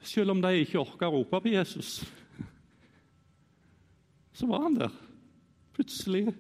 Selv 0.02 0.32
om 0.32 0.42
de 0.42 0.54
ikke 0.62 0.80
orka 0.82 1.10
å 1.10 1.20
rope 1.20 1.42
på 1.44 1.52
Jesus, 1.52 2.00
så 4.34 4.48
var 4.50 4.64
han 4.66 4.78
der 4.78 4.94
plutselig. 5.76 6.32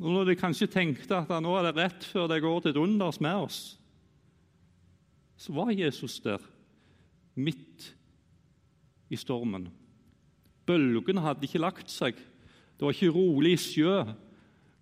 Og 0.00 0.10
når 0.10 0.30
de 0.30 0.36
kanskje 0.40 0.68
tenkte 0.68 1.20
at 1.20 1.32
nå 1.40 1.52
er 1.56 1.68
det 1.68 1.74
rett 1.78 2.04
før 2.08 2.28
det 2.28 2.42
går 2.44 2.60
til 2.60 2.74
et 2.74 2.80
unders 2.82 3.20
med 3.22 3.46
oss, 3.46 3.60
så 5.36 5.52
var 5.54 5.74
Jesus 5.74 6.18
der, 6.24 6.42
midt 7.34 7.90
i 9.10 9.18
stormen. 9.18 9.68
Bølgene 10.66 11.24
hadde 11.24 11.44
ikke 11.44 11.62
lagt 11.62 11.90
seg. 11.92 12.16
Det 12.16 12.84
var 12.86 12.94
ikke 12.94 13.14
rolig 13.14 13.56
sjø, 13.60 14.04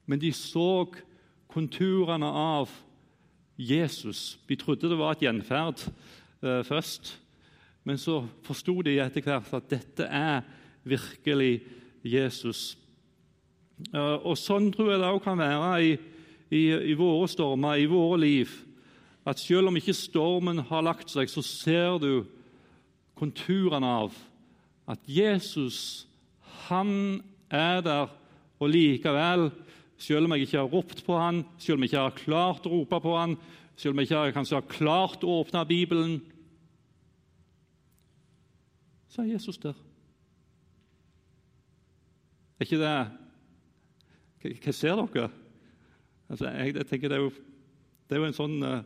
men 0.06 0.20
de 0.20 0.30
så 0.36 0.86
konturene 1.52 2.28
av 2.28 2.70
Jesus. 3.58 4.38
De 4.48 4.56
trodde 4.56 4.90
det 4.90 4.98
var 4.98 5.16
et 5.16 5.24
gjenferd 5.26 5.84
eh, 6.42 6.62
først, 6.64 7.18
men 7.84 7.98
så 7.98 8.22
forsto 8.46 8.80
de 8.86 8.98
etter 9.02 9.24
hvert 9.26 9.52
at 9.54 9.70
dette 9.70 10.06
er 10.06 10.42
virkelig 10.84 11.62
Jesus. 12.04 12.76
Eh, 13.92 14.18
og 14.22 14.36
Sånn 14.38 14.70
tror 14.74 14.92
jeg 14.92 15.02
det 15.02 15.12
òg 15.12 15.22
kan 15.24 15.40
være 15.40 15.72
i, 15.84 15.96
i, 16.50 16.62
i 16.92 16.98
våre 16.98 17.30
stormer, 17.30 17.80
i 17.80 17.90
våre 17.90 18.20
liv 18.22 18.52
at 19.28 19.38
selv 19.38 19.70
om 19.70 19.76
ikke 19.78 19.94
stormen 19.94 20.58
har 20.66 20.82
lagt 20.82 21.12
seg, 21.12 21.30
så 21.30 21.42
ser 21.46 21.98
du 22.02 22.24
konturene 23.18 23.86
av 23.86 24.16
at 24.90 24.98
Jesus, 25.06 26.08
han 26.66 27.22
er 27.52 27.84
der, 27.86 28.10
og 28.58 28.70
likevel, 28.72 29.50
selv 30.02 30.26
om 30.26 30.34
jeg 30.34 30.46
ikke 30.46 30.58
har 30.58 30.72
ropt 30.72 31.02
på 31.06 31.16
han, 31.18 31.42
selv 31.62 31.78
om 31.78 31.84
jeg 31.84 31.92
ikke 31.92 32.04
har 32.04 32.16
klart 32.18 32.66
å 32.66 32.72
rope 32.72 32.98
på 33.04 33.14
han, 33.14 33.36
selv 33.78 33.94
om 33.94 34.02
jeg 34.02 34.10
ikke 34.10 34.34
kanskje 34.34 34.58
har 34.58 34.70
klart 34.70 35.24
å 35.24 35.36
åpne 35.42 35.62
Bibelen, 35.68 36.16
så 39.12 39.22
er 39.22 39.34
Jesus 39.34 39.60
der. 39.62 39.76
Er 42.58 42.66
ikke 42.66 42.80
det 42.80 42.94
Hva 44.42 44.72
ser 44.74 44.98
dere? 44.98 45.28
Altså, 46.32 46.48
jeg, 46.48 46.74
jeg, 46.74 46.86
tenker 46.88 47.12
det 47.12 47.18
er, 47.18 47.26
jo, 47.26 47.32
det 48.08 48.16
er 48.16 48.22
jo 48.22 48.28
en 48.30 48.36
sånn 48.36 48.54
uh, 48.64 48.80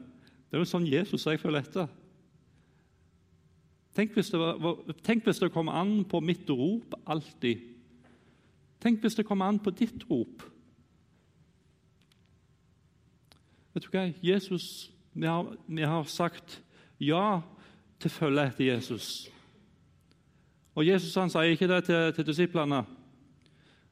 det 0.47 0.57
er 0.57 0.63
jo 0.63 0.69
sånn 0.69 0.89
Jesus 0.89 1.25
jeg 1.27 1.41
føler 1.43 1.65
etter. 1.65 1.89
Tenk 3.97 4.13
hvis, 4.15 4.29
det 4.33 4.39
var, 4.41 4.77
tenk 5.07 5.25
hvis 5.25 5.41
det 5.41 5.51
kom 5.55 5.71
an 5.73 6.03
på 6.09 6.21
mitt 6.21 6.49
rop 6.53 6.95
alltid. 7.09 7.65
Tenk 8.83 9.01
hvis 9.03 9.17
det 9.19 9.25
kom 9.27 9.43
an 9.43 9.59
på 9.63 9.73
ditt 9.75 10.05
rop. 10.11 10.45
Vet 13.77 13.85
du 13.85 13.91
hva? 13.93 14.07
Jesus, 14.25 14.89
vi 15.13 15.29
har, 15.29 15.51
vi 15.69 15.85
har 15.85 16.07
sagt 16.09 16.63
ja 16.97 17.43
til 18.01 18.09
følge 18.11 18.47
etter 18.49 18.65
Jesus. 18.71 19.09
Og 20.73 20.87
Jesus 20.87 21.13
han 21.21 21.29
sier 21.33 21.53
ikke 21.53 21.69
det 21.69 21.83
til, 21.85 22.15
til 22.17 22.27
disiplene. 22.31 22.79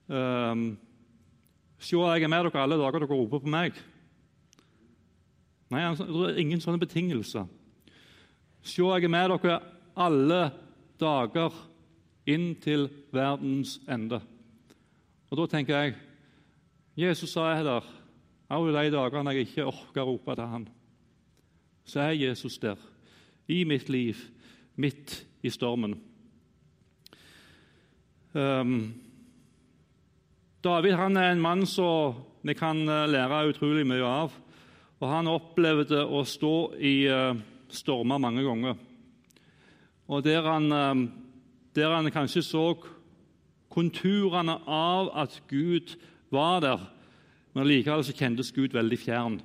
Um, 0.08 0.62
Se, 1.84 1.98
jeg 1.98 2.24
er 2.24 2.30
med 2.32 2.46
dere 2.46 2.62
alle 2.62 2.78
dager 2.80 3.02
dere 3.02 3.10
roper 3.10 3.42
på 3.44 3.50
meg. 3.52 3.76
Nei, 5.68 5.82
det 5.98 6.06
er 6.30 6.38
ingen 6.40 6.62
sånne 6.64 6.80
betingelser. 6.80 7.44
Se, 8.64 8.80
jeg 8.80 9.04
er 9.04 9.12
med 9.12 9.34
dere 9.34 9.58
alle 10.00 10.38
dager 11.00 11.58
inn 12.24 12.54
til 12.64 12.86
verdens 13.12 13.76
ende. 13.84 14.22
Og 15.28 15.42
Da 15.42 15.46
tenker 15.58 15.76
jeg 15.76 15.94
Jesus 16.96 17.34
sa 17.34 17.50
jeg 17.52 17.66
der, 17.66 17.84
også 18.56 18.74
de 18.76 18.92
dagene 18.94 19.34
jeg 19.34 19.48
ikke 19.48 19.68
orker 19.70 20.02
å 20.02 20.08
rope 20.12 20.34
til 20.36 20.50
han, 20.50 20.66
så 21.84 22.06
er 22.06 22.18
Jesus 22.18 22.58
der, 22.58 22.80
i 23.48 23.64
mitt 23.68 23.90
liv, 23.92 24.20
midt 24.80 25.20
i 25.44 25.52
stormen. 25.52 25.98
Um, 28.34 28.94
David 30.64 30.96
han 30.96 31.16
er 31.20 31.34
en 31.34 31.42
mann 31.44 31.66
som 31.68 32.22
vi 32.44 32.54
kan 32.56 32.80
eh, 32.88 33.06
lære 33.08 33.50
utrolig 33.52 33.84
mye 33.86 34.04
av. 34.04 34.32
Og 35.00 35.10
Han 35.10 35.28
opplevde 35.28 36.00
å 36.06 36.22
stå 36.24 36.56
i 36.80 36.94
uh, 37.10 37.36
stormer 37.68 38.20
mange 38.22 38.44
ganger. 38.46 38.78
Og 40.08 40.24
der 40.24 40.46
han, 40.46 40.72
uh, 40.72 41.02
der 41.76 41.92
han 41.92 42.08
kanskje 42.12 42.42
så 42.46 42.64
konturene 43.68 44.56
av 44.64 45.10
at 45.24 45.36
Gud 45.50 45.96
var 46.32 46.62
der, 46.64 46.80
men 47.54 47.68
likevel 47.68 48.04
så 48.06 48.14
kjentes 48.16 48.52
Gud 48.54 48.74
veldig 48.74 48.98
fjern. 48.98 49.38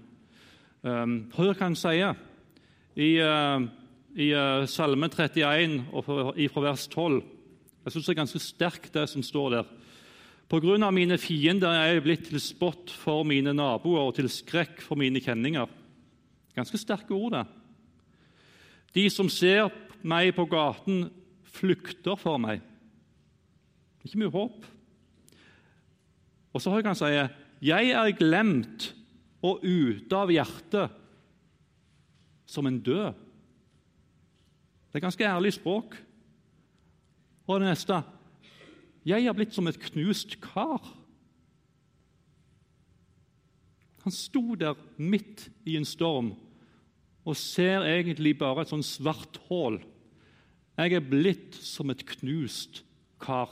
Um, 0.81 1.17
hør 1.35 1.53
hva 1.53 1.67
han 1.67 1.77
sier 1.77 2.15
i, 2.95 3.19
uh, 3.19 3.65
i 4.15 4.29
Salme 4.71 5.09
31, 5.11 5.81
fra 6.05 6.63
vers 6.65 6.87
12. 6.87 7.19
Jeg 7.85 7.93
syns 7.93 8.07
det 8.07 8.13
er 8.13 8.21
ganske 8.21 8.41
sterkt, 8.43 8.93
det 8.95 9.05
som 9.11 9.23
står 9.25 9.53
der. 9.57 9.69
På 10.49 10.57
grunn 10.63 10.81
av 10.81 10.95
mine 10.95 11.19
fiender 11.21 11.69
er 11.69 11.93
jeg 11.93 12.03
blitt 12.07 12.25
til 12.31 12.41
spott 12.41 12.89
for 12.89 13.21
mine 13.27 13.53
naboer 13.53 14.07
og 14.07 14.15
til 14.17 14.29
skrekk 14.33 14.81
for 14.81 14.97
mine 14.97 15.21
kjenninger. 15.21 15.69
Ganske 16.57 16.79
sterke 16.81 17.13
ord, 17.13 17.35
det. 17.37 17.45
De 18.97 19.05
som 19.13 19.29
ser 19.29 19.69
meg 20.01 20.33
på 20.33 20.47
gaten, 20.49 21.11
flykter 21.53 22.17
for 22.17 22.41
meg. 22.41 22.63
Ikke 24.05 24.23
mye 24.23 24.33
håp. 24.33 24.65
Og 26.53 26.63
så 26.63 26.73
hører 26.73 26.89
han 26.89 26.97
si 26.97 27.11
jeg 27.59 27.91
er 27.91 28.15
glemt 28.15 28.91
og 29.45 29.63
ute 29.63 30.15
av 30.15 30.31
hjertet 30.31 30.95
som 32.49 32.67
en 32.67 32.79
død. 32.83 33.13
Det 34.89 34.97
er 34.97 35.05
ganske 35.05 35.27
ærlig 35.27 35.53
språk. 35.55 35.97
Og 37.49 37.59
det 37.59 37.69
neste 37.71 38.01
jeg 39.07 39.25
er 39.25 39.35
blitt 39.35 39.55
som 39.55 39.67
et 39.69 39.79
knust 39.79 40.35
kar. 40.43 40.83
Han 44.03 44.13
sto 44.13 44.55
der 44.59 44.77
midt 44.99 45.47
i 45.67 45.77
en 45.79 45.87
storm 45.87 46.33
og 47.27 47.37
ser 47.37 47.85
egentlig 47.87 48.35
bare 48.39 48.63
et 48.63 48.71
sånn 48.71 48.85
svart 48.85 49.39
hull. 49.49 49.79
Jeg 50.79 50.95
er 50.95 51.03
blitt 51.03 51.57
som 51.59 51.91
et 51.91 52.05
knust 52.15 52.83
kar. 53.21 53.51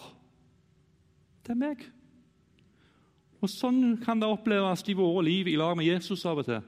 Det 1.44 1.54
er 1.56 1.60
meg. 1.60 1.84
Og 3.48 3.54
Sånn 3.54 3.96
kan 4.04 4.20
det 4.20 4.28
oppleves 4.28 4.84
i 4.92 4.96
våre 4.98 5.24
liv 5.24 5.48
i 5.48 5.56
lag 5.60 5.78
med 5.80 5.88
Jesus 5.88 6.26
av 6.28 6.42
og 6.42 6.48
til. 6.50 6.60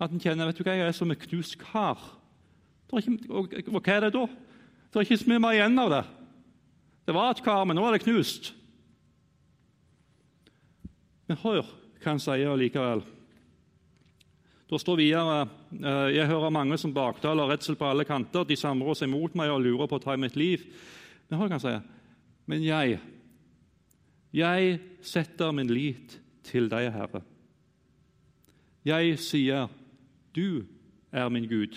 At 0.00 0.12
en 0.12 0.20
kjenner 0.20 0.50
vet 0.50 0.58
du 0.60 0.64
hva, 0.64 0.76
jeg 0.76 0.92
er 0.92 0.96
som 0.96 1.12
et 1.12 1.22
knust 1.24 1.56
kar. 1.60 2.00
Ikke, 2.92 3.16
og, 3.30 3.54
og, 3.54 3.78
hva 3.78 3.94
er 3.94 4.04
det 4.04 4.14
da? 4.16 4.26
Det 4.90 4.98
er 4.98 5.06
ikke 5.06 5.20
så 5.22 5.30
mye 5.30 5.42
mer 5.42 5.56
igjen 5.56 5.80
av 5.80 5.92
det. 5.94 6.02
Det 7.08 7.14
var 7.16 7.32
et 7.32 7.42
kar, 7.44 7.64
men 7.64 7.78
nå 7.78 7.86
er 7.86 7.96
det 7.96 8.02
knust. 8.04 8.50
Men 11.30 11.40
hør 11.40 11.62
hva 11.64 12.10
han 12.10 12.20
sier 12.20 12.60
likevel. 12.60 13.04
Da 14.70 14.78
står 14.78 14.98
videre 15.00 15.38
eh, 15.74 16.08
Jeg 16.14 16.28
hører 16.30 16.52
mange 16.54 16.76
som 16.78 16.92
baktaler 16.94 17.48
redsel 17.50 17.78
på 17.80 17.88
alle 17.88 18.04
kanter. 18.06 18.44
De 18.46 18.58
samrer 18.58 18.98
seg 18.98 19.10
mot 19.10 19.32
meg 19.38 19.52
og 19.52 19.64
lurer 19.64 19.88
på 19.88 19.98
å 19.98 20.04
ta 20.04 20.18
mitt 20.20 20.36
liv. 20.38 20.68
Men 21.28 21.40
hør 21.40 21.48
hva 21.48 21.56
han 21.56 21.64
sier. 21.64 21.80
Men 22.50 22.66
jeg, 22.66 23.00
jeg 24.32 24.78
setter 25.02 25.52
min 25.52 25.70
lit 25.70 26.20
til 26.46 26.68
deg, 26.70 26.92
Herre. 26.94 27.22
Jeg 28.86 29.18
sier, 29.20 29.68
du 30.34 30.62
er 31.12 31.28
min 31.28 31.48
Gud. 31.50 31.74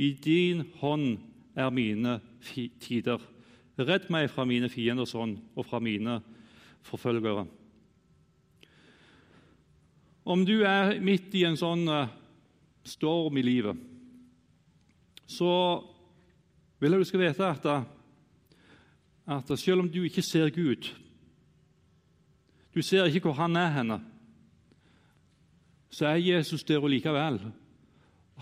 I 0.00 0.12
din 0.16 0.64
hånd 0.80 1.18
er 1.54 1.70
mine 1.70 2.18
tider. 2.80 3.20
Redd 3.78 4.08
meg 4.12 4.30
fra 4.32 4.44
mine 4.48 4.70
fienders 4.72 5.12
hånd 5.16 5.36
og 5.56 5.66
fra 5.68 5.80
mine 5.84 6.20
forfølgere. 6.86 7.44
Om 10.24 10.44
du 10.46 10.62
er 10.62 10.98
midt 11.02 11.34
i 11.34 11.44
en 11.44 11.58
sånn 11.58 11.82
uh, 11.90 12.10
storm 12.86 13.36
i 13.38 13.44
livet, 13.44 13.78
så 15.26 15.52
vil 16.82 16.94
jeg 16.94 17.02
du 17.02 17.08
skal 17.08 17.22
vite 17.22 17.48
at, 17.48 17.66
at 19.36 19.52
selv 19.58 19.84
om 19.84 19.90
du 19.90 20.02
ikke 20.06 20.22
ser 20.22 20.50
Gud 20.54 20.90
Du 22.74 22.82
ser 22.82 23.04
ikke 23.04 23.28
hvor 23.28 23.36
han 23.40 23.56
er 23.56 23.72
henne, 23.74 23.98
så 25.92 26.08
er 26.08 26.22
Jesus 26.24 26.64
der 26.64 26.88
likevel. 26.88 27.40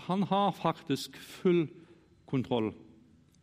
Han 0.07 0.23
har 0.23 0.51
faktisk 0.55 1.17
full 1.19 1.65
kontroll. 2.25 2.71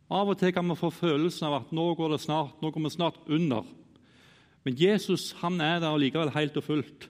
Av 0.09 0.31
og 0.31 0.39
til 0.39 0.53
kan 0.53 0.65
vi 0.65 0.77
få 0.79 0.89
følelsen 0.89 1.45
av 1.45 1.59
at 1.59 1.73
nå 1.75 1.91
går, 1.93 2.15
det 2.15 2.23
snart, 2.23 2.57
nå 2.61 2.71
går 2.73 2.87
vi 2.87 2.89
snart 2.95 3.19
under. 3.29 3.67
Men 4.65 4.73
Jesus 4.79 5.35
han 5.43 5.61
er 5.61 5.77
der 5.83 5.99
likevel 6.01 6.33
helt 6.33 6.57
og 6.57 6.65
fullt, 6.65 7.05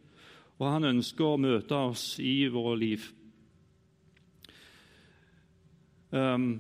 og 0.59 0.67
han 0.67 0.89
ønsker 0.91 1.23
å 1.23 1.39
møte 1.39 1.79
oss 1.79 2.17
i 2.19 2.49
våre 2.51 2.75
liv. 2.81 3.07
Um, 6.11 6.59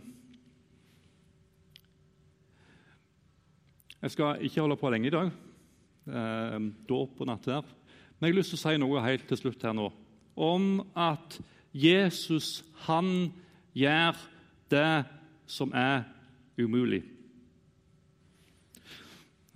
jeg 3.99 4.15
skal 4.15 4.45
ikke 4.45 4.61
holde 4.63 4.79
på 4.79 4.91
lenge 4.93 5.09
i 5.09 5.13
dag, 5.13 5.31
um, 6.09 6.69
dåp 6.89 7.21
og 7.21 7.29
nattverd. 7.29 7.69
Men 8.19 8.27
jeg 8.27 8.33
har 8.33 8.39
lyst 8.41 8.53
til 8.53 8.59
å 8.59 8.63
si 8.65 8.79
noe 8.81 9.05
helt 9.05 9.27
til 9.29 9.39
slutt 9.39 9.63
her 9.63 9.75
nå 9.77 9.89
om 10.39 10.79
at 10.95 11.35
Jesus 11.75 12.61
han 12.85 13.29
gjør 13.75 14.15
det 14.71 15.03
som 15.49 15.73
er 15.75 16.05
umulig. 16.59 17.01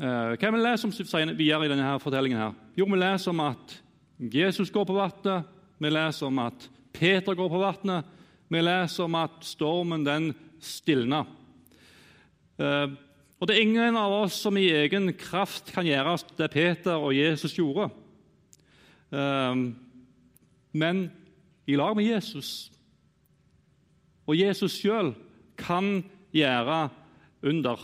Eh, 0.04 0.34
hva 0.36 0.52
vi 0.52 0.60
leser 0.60 0.89
om 0.89 1.38
videre 1.38 1.66
i 1.66 1.72
denne 1.72 1.86
her 1.86 2.02
fortellingen? 2.04 2.39
her? 2.39 2.54
Jo, 2.76 2.86
Vi 2.86 2.98
leser 2.98 3.32
om 3.32 3.39
at 3.39 3.82
Jesus 4.20 4.72
går 4.72 4.86
på 4.86 4.94
vannet, 4.94 5.46
vi 5.80 5.89
leser 5.89 6.26
om 6.26 6.39
at 6.39 6.70
Peter 6.92 7.34
går 7.34 7.50
på 7.50 7.60
vannet, 7.62 8.06
vi 8.50 8.62
leser 8.62 9.04
om 9.04 9.16
at 9.16 9.39
stormen 9.42 10.04
den 10.04 10.34
stilner. 10.60 11.26
Eh, 12.60 12.88
og 13.43 13.47
Det 13.49 13.58
er 13.58 13.65
ingen 13.65 13.97
av 13.99 14.13
oss 14.21 14.38
som 14.39 14.56
i 14.56 14.69
egen 14.71 15.10
kraft 15.19 15.73
kan 15.75 15.84
gjøre 15.84 16.15
det 16.38 16.47
Peter 16.53 16.95
og 16.95 17.12
Jesus 17.12 17.51
gjorde. 17.58 17.89
Eh, 19.12 19.63
men 20.71 21.01
i 21.67 21.75
lag 21.75 21.91
med 21.99 22.08
Jesus 22.08 22.71
og 24.23 24.39
Jesus 24.39 24.77
sjøl 24.79 25.12
kan 25.60 26.06
gjøre 26.32 26.88
under. 27.43 27.84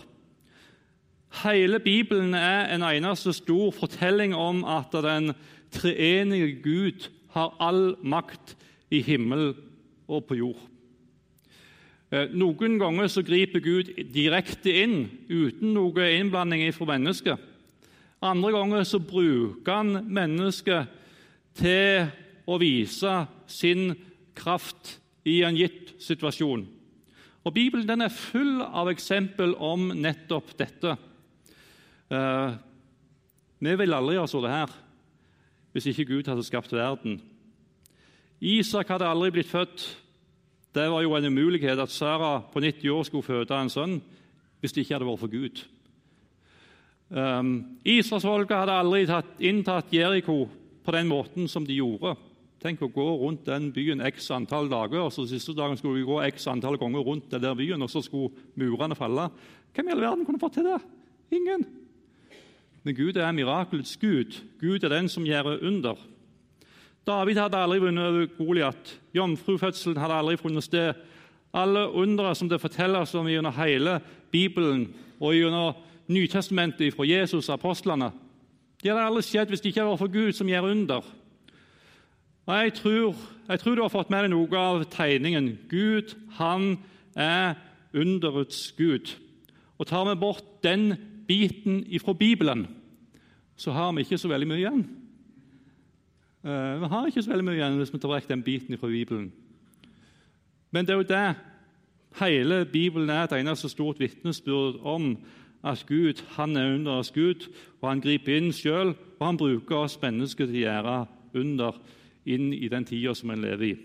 Hele 1.43 1.83
Bibelen 1.83 2.33
er 2.39 2.71
en 2.71 2.87
eneste 2.87 3.35
stor 3.35 3.75
fortelling 3.75 4.31
om 4.31 4.63
at 4.63 4.95
den 4.95 5.33
treenige 5.75 6.55
Gud 6.63 7.11
har 7.35 7.51
all 7.59 7.97
makt 7.99 8.55
i 8.95 9.03
himmel 9.03 9.57
og 10.07 10.23
på 10.31 10.39
jord. 10.39 10.63
Eh, 12.09 12.31
noen 12.33 12.79
ganger 12.81 13.09
så 13.11 13.21
griper 13.21 13.61
Gud 13.61 13.91
direkte 14.13 14.73
inn 14.81 15.03
uten 15.29 15.75
noe 15.75 16.07
innblanding 16.15 16.63
fra 16.73 16.87
mennesket. 16.95 17.37
Andre 18.25 18.51
ganger 18.55 18.87
så 18.87 18.97
bruker 18.99 19.77
han 19.77 20.07
mennesket 20.09 20.89
til 21.59 22.09
å 22.49 22.57
vise 22.59 23.13
sin 23.47 23.93
kraft 24.35 24.97
i 25.29 25.43
en 25.45 25.57
gitt 25.57 25.93
situasjon. 26.01 26.65
Og 27.45 27.53
Bibelen 27.53 27.87
den 27.87 28.01
er 28.03 28.13
full 28.13 28.59
av 28.65 28.89
eksempel 28.91 29.53
om 29.61 29.91
nettopp 29.93 30.51
dette. 30.57 30.97
Eh, 32.09 32.57
vi 33.59 33.75
ville 33.77 33.95
aldri 33.95 34.17
ha 34.17 34.25
det 34.25 34.55
her 34.57 34.77
hvis 35.69 35.91
ikke 35.91 36.09
Gud 36.09 36.27
hadde 36.27 36.43
skapt 36.43 36.73
verden. 36.73 37.19
Isak 38.41 38.89
hadde 38.89 39.05
aldri 39.05 39.29
blitt 39.35 39.51
født. 39.51 39.83
Det 40.75 40.85
var 40.91 41.01
jo 41.01 41.15
en 41.17 41.25
umulighet 41.25 41.79
at 41.81 41.89
Sara 41.91 42.39
på 42.53 42.61
90 42.61 42.89
år 42.93 43.03
skulle 43.07 43.25
føde 43.25 43.57
en 43.57 43.71
sønn 43.73 43.99
hvis 44.59 44.73
det 44.75 44.83
ikke 44.83 44.97
hadde 44.97 45.07
vært 45.07 45.21
for 45.21 45.31
Gud. 45.31 45.61
Um, 47.09 47.53
Israelsfolket 47.87 48.57
hadde 48.57 48.75
aldri 48.75 49.05
tatt, 49.09 49.37
inntatt 49.41 49.93
Jeriko 49.95 50.43
på 50.85 50.93
den 50.93 51.07
måten 51.09 51.47
som 51.49 51.65
de 51.65 51.79
gjorde. 51.79 52.13
Tenk 52.59 52.83
å 52.83 52.91
gå 52.91 53.05
rundt 53.21 53.47
den 53.47 53.69
byen 53.73 54.03
x 54.03 54.27
antall 54.35 54.67
dager, 54.69 55.05
og 55.05 55.13
så 55.15 55.23
siste 55.29 55.55
dagen 55.57 55.79
skulle 55.79 56.01
vi 56.01 56.07
gå 56.09 56.19
x 56.27 56.45
antall 56.51 56.77
ganger 56.77 57.05
rundt 57.07 57.31
den 57.31 57.41
der 57.45 57.55
byen, 57.55 57.81
og 57.81 57.89
så 57.89 58.03
skulle 58.03 58.33
murene 58.59 58.97
falle. 58.99 59.29
Hvem 59.73 59.89
i 59.89 59.95
all 59.95 60.03
verden 60.03 60.27
kunne 60.27 60.41
fått 60.41 60.59
til 60.59 60.67
det? 60.67 60.79
Ingen. 61.33 61.63
Men 62.83 62.97
Gud 62.97 63.17
er 63.17 63.31
mirakelets 63.35 63.95
Gud. 64.01 64.41
Gud 64.59 64.83
er 64.83 64.91
den 64.91 65.09
som 65.09 65.25
gjør 65.27 65.55
under. 65.61 65.97
David 67.07 67.39
hadde 67.41 67.57
aldri 67.57 67.79
vunnet 67.83 68.33
Goliat. 68.37 68.95
Jomfrufødselen 69.15 69.97
hadde 69.97 70.17
aldri 70.19 70.37
funnet 70.37 70.63
sted. 70.63 70.93
Alle 71.53 71.87
undre 71.89 72.33
som 72.35 72.49
det 72.49 72.61
fortelles 72.61 73.13
om 73.17 73.27
gjennom 73.27 73.55
hele 73.57 73.99
Bibelen 74.31 74.89
og 75.19 75.33
gjennom 75.33 75.85
Nytestamentet 76.09 76.95
fra 76.95 77.05
Jesus 77.05 77.51
og 77.51 77.59
apostlene, 77.59 78.07
de 78.81 78.89
hadde 78.89 79.03
aldri 79.05 79.21
skjedd 79.21 79.51
hvis 79.51 79.61
det 79.61 79.69
ikke 79.69 79.83
hadde 79.83 79.91
vært 79.91 80.01
for 80.01 80.13
Gud 80.13 80.33
som 80.33 80.49
gjør 80.49 80.69
under. 80.71 81.09
Og 82.49 82.53
jeg 82.55 82.73
tror, 82.79 83.19
jeg 83.49 83.61
tror, 83.61 83.75
du 83.75 83.81
har 83.83 83.91
fått 83.93 84.09
med 84.09 84.25
deg 84.25 84.31
noe 84.33 84.57
av 84.57 84.85
tegningen. 84.89 85.51
Gud, 85.69 86.15
han 86.39 86.79
er 87.13 87.59
underets 87.93 88.71
Gud. 88.77 89.11
Og 89.77 89.85
Tar 89.85 90.07
vi 90.09 90.15
bort 90.17 90.47
den 90.65 90.95
biten 91.27 91.83
fra 92.01 92.13
Bibelen, 92.17 92.65
så 93.55 93.71
har 93.71 93.93
vi 93.93 94.01
ikke 94.01 94.17
så 94.17 94.31
veldig 94.31 94.49
mye 94.49 94.63
igjen. 94.63 94.81
Uh, 96.43 96.81
vi 96.81 96.87
har 96.87 97.07
ikke 97.07 97.21
så 97.21 97.33
veldig 97.33 97.45
mye 97.49 97.57
igjen 97.57 97.77
hvis 97.81 97.91
vi 97.93 97.99
tar 97.99 98.13
vekk 98.13 98.29
den 98.29 98.43
biten 98.43 98.77
fra 98.79 98.87
Bibelen. 98.87 99.31
Men 100.71 100.85
det 100.87 100.93
er 100.93 101.01
jo 101.01 101.09
det 101.09 101.35
hele 102.21 102.65
Bibelen 102.65 103.09
er 103.09 103.25
et 103.25 103.35
eneste 103.39 103.69
stort 103.69 103.99
vitnesbyrd 103.99 104.79
om 104.87 105.17
at 105.63 105.83
Gud 105.87 106.23
han 106.37 106.55
er 106.57 106.75
under 106.75 107.01
oss 107.01 107.11
Gud, 107.11 107.49
og 107.81 107.89
han 107.89 108.01
griper 108.01 108.37
inn 108.37 108.53
sjøl, 108.55 108.95
og 109.19 109.25
han 109.25 109.37
bruker 109.37 109.83
oss 109.83 109.99
mennesker 110.01 110.47
til 110.47 110.61
å 110.61 110.63
gjøre 110.63 110.97
under 111.35 111.79
inn 112.29 112.53
i 112.53 112.69
den 112.71 112.87
tida 112.87 113.13
som 113.15 113.33
en 113.33 113.43
lever 113.43 113.73
i. 113.73 113.75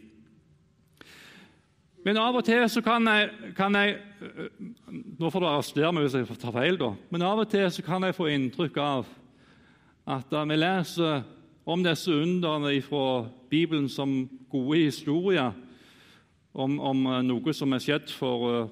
Men 2.05 2.21
av 2.21 2.37
og 2.37 2.45
til 2.45 2.63
så 2.69 2.83
kan 2.85 3.07
jeg, 3.09 3.31
kan 3.57 3.75
jeg 3.81 3.97
Nå 5.19 5.31
får 5.33 5.41
du 5.41 5.47
arrestere 5.49 5.93
meg 5.93 6.05
hvis 6.05 6.17
jeg 6.19 6.37
tar 6.41 6.53
feil, 6.53 6.77
da. 6.81 6.91
Men 7.11 7.25
av 7.25 7.41
og 7.43 7.49
til 7.51 7.65
så 7.73 7.83
kan 7.85 8.05
jeg 8.05 8.17
få 8.17 8.29
inntrykk 8.33 8.77
av 8.81 9.09
at 10.15 10.29
da 10.31 10.43
vi 10.45 10.59
leser 10.59 11.25
om 11.65 11.85
disse 11.85 12.13
underne 12.13 12.77
fra 12.85 13.27
Bibelen 13.51 13.89
som 13.89 14.25
gode 14.53 14.85
historier, 14.85 15.53
om, 16.55 16.79
om 16.79 17.07
noe 17.27 17.55
som 17.57 17.73
er 17.75 17.83
skjedd 17.83 18.13
for, 18.15 18.69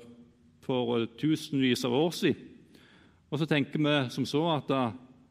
for 0.62 1.06
tusenvis 1.18 1.84
av 1.88 1.96
år 1.98 2.12
siden, 2.14 2.48
og 3.32 3.40
så 3.40 3.48
tenker 3.48 3.80
vi 3.80 3.96
som 4.12 4.26
så 4.28 4.42
at 4.52 4.68
da, 4.68 4.82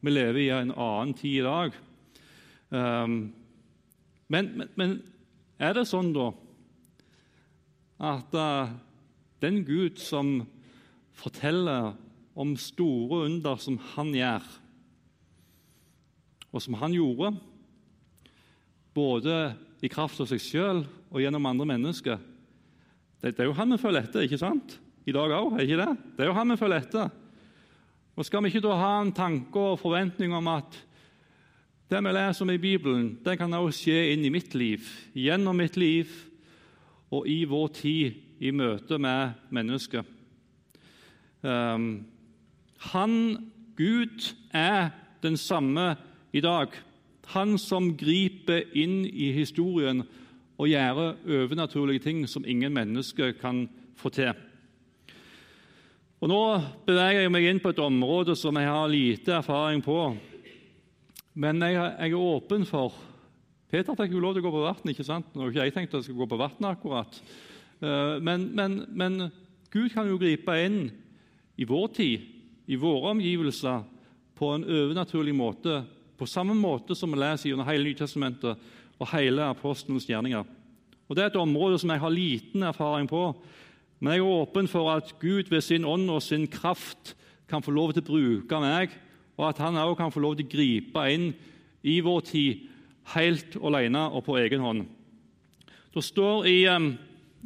vi 0.02 0.10
lever 0.10 0.40
i 0.42 0.48
en 0.50 0.72
annen 0.74 1.12
tid 1.14 1.38
i 1.38 1.44
dag. 1.46 1.76
Um, 2.74 3.12
men, 4.26 4.48
men, 4.58 4.72
men, 4.74 4.94
er 5.62 5.76
det 5.76 5.84
sånn, 5.86 6.10
da, 6.16 6.32
at 8.02 8.34
uh, 8.34 8.72
den 9.44 9.60
Gud 9.62 10.02
som 10.02 10.40
forteller 11.14 11.92
om 12.34 12.56
store 12.58 13.28
under 13.28 13.60
som 13.62 13.78
han 13.92 14.10
gjør, 14.16 14.50
og 16.50 16.64
som 16.66 16.76
han 16.82 16.98
gjorde, 16.98 17.30
både 18.94 19.54
i 19.82 19.90
kraft 19.90 20.20
av 20.22 20.28
seg 20.30 20.42
sjøl 20.42 20.84
og 21.10 21.20
gjennom 21.22 21.48
andre 21.48 21.68
mennesker 21.74 22.20
det, 23.22 23.36
er 23.38 23.46
jo 23.46 23.54
han 23.54 23.70
vi 23.70 23.78
følger 23.78 24.02
etter, 24.02 24.24
ikke 24.26 24.40
sant? 24.40 24.80
I 25.06 25.12
dag 25.14 25.30
òg, 25.30 25.52
er 25.54 25.62
ikke 25.62 25.78
det? 25.78 25.92
Det 26.16 26.24
er 26.24 26.30
jo 26.32 26.34
han 26.34 26.50
vi 26.50 26.58
følger 26.58 26.82
etter. 26.82 27.12
Og 28.18 28.26
Skal 28.26 28.42
vi 28.42 28.50
ikke 28.50 28.64
da 28.64 28.78
ha 28.80 28.96
en 28.98 29.12
tanke 29.14 29.62
og 29.62 29.78
forventning 29.78 30.34
om 30.34 30.50
at 30.50 30.74
det 31.92 32.00
vi 32.02 32.12
leser 32.16 32.42
om 32.42 32.50
i 32.50 32.58
Bibelen, 32.58 33.12
det 33.22 33.36
kan 33.38 33.54
også 33.54 33.84
skje 33.84 33.98
inn 34.14 34.24
i 34.26 34.32
mitt 34.32 34.56
liv, 34.58 34.88
gjennom 35.14 35.58
mitt 35.60 35.76
liv 35.78 36.10
og 37.12 37.28
i 37.28 37.42
vår 37.46 37.68
tid 37.76 38.42
i 38.42 38.50
møte 38.50 38.98
med 38.98 39.38
mennesker? 39.54 40.02
Um, 41.42 42.06
han, 42.90 43.14
Gud, 43.78 44.32
er 44.50 44.90
den 45.22 45.36
samme 45.38 45.92
i 46.32 46.42
dag. 46.42 46.74
Han 47.32 47.56
som 47.60 47.90
griper 47.96 48.66
inn 48.76 49.02
i 49.06 49.30
historien 49.36 50.04
og 50.60 50.68
gjør 50.68 51.14
overnaturlige 51.42 52.04
ting 52.04 52.24
som 52.28 52.44
ingen 52.46 52.74
mennesker 52.74 53.34
kan 53.40 53.64
få 53.98 54.12
til. 54.14 54.34
Og 56.22 56.30
Nå 56.30 56.42
beveger 56.86 57.24
jeg 57.24 57.32
meg 57.34 57.48
inn 57.50 57.62
på 57.62 57.72
et 57.72 57.80
område 57.82 58.36
som 58.38 58.54
jeg 58.54 58.68
har 58.70 58.90
lite 58.90 59.34
erfaring 59.40 59.80
på. 59.82 59.96
Men 61.34 61.64
jeg, 61.64 61.74
jeg 61.74 62.12
er 62.12 62.20
åpen 62.20 62.68
for 62.68 62.94
Peter 63.72 63.96
fikk 63.96 64.12
jo 64.12 64.20
lov 64.20 64.34
til 64.36 64.42
å 64.42 64.44
gå 64.44 64.50
på 64.52 64.62
vann. 64.66 64.90
ikke 64.92 65.06
sant? 65.06 65.30
Nå 65.32 65.46
har 65.46 65.48
ikke 65.48 65.64
jeg 65.64 65.72
tenkt 65.72 65.94
at 65.94 66.02
jeg 66.02 66.10
skal 66.10 66.18
gå 66.18 66.26
på 66.28 66.38
vann 66.42 66.66
akkurat. 66.68 67.14
Eh, 67.80 68.18
men, 68.20 68.50
men, 68.52 68.74
men, 68.92 69.14
Gud 69.72 69.88
kan 69.94 70.10
jo 70.10 70.18
gripe 70.20 70.52
inn 70.60 70.90
i 71.56 71.64
vår 71.64 71.86
tid, 71.96 72.26
i 72.68 72.76
våre 72.76 73.14
omgivelser, 73.14 73.80
på 74.36 74.50
en 74.52 74.66
overnaturlig 74.68 75.32
måte. 75.32 75.78
På 76.22 76.26
samme 76.30 76.54
måte 76.54 76.94
som 76.94 77.10
vi 77.10 77.18
leser 77.18 77.48
gjennom 77.50 77.66
hele 77.66 77.82
Nytestamentet 77.88 78.60
og 79.02 79.08
hele 79.10 79.42
apostelens 79.50 80.04
gjerninger. 80.06 80.44
Og 81.08 81.16
Det 81.16 81.24
er 81.24 81.32
et 81.32 81.36
område 81.40 81.80
som 81.82 81.90
jeg 81.90 81.98
har 81.98 82.14
liten 82.14 82.62
erfaring 82.62 83.08
på. 83.10 83.24
Men 83.98 84.12
jeg 84.12 84.22
er 84.22 84.36
åpen 84.38 84.68
for 84.70 84.92
at 84.92 85.10
Gud 85.18 85.50
ved 85.50 85.60
sin 85.60 85.84
ånd 85.84 86.06
og 86.10 86.22
sin 86.22 86.46
kraft 86.46 87.16
kan 87.50 87.62
få 87.62 87.74
lov 87.74 87.92
til 87.92 88.04
å 88.04 88.06
bruke 88.06 88.60
meg, 88.62 88.94
og 89.36 89.48
at 89.48 89.58
han 89.58 89.76
også 89.76 89.98
kan 89.98 90.14
få 90.14 90.22
lov 90.22 90.36
til 90.38 90.46
å 90.46 90.52
gripe 90.54 91.04
inn 91.10 91.32
i 91.82 91.98
vår 92.00 92.20
tid 92.30 92.70
helt 93.16 93.58
alene 93.58 94.06
og 94.14 94.22
på 94.22 94.38
egen 94.38 94.62
hånd. 94.62 94.86
Det 95.90 96.06
står 96.06 96.46
i, 96.46 96.58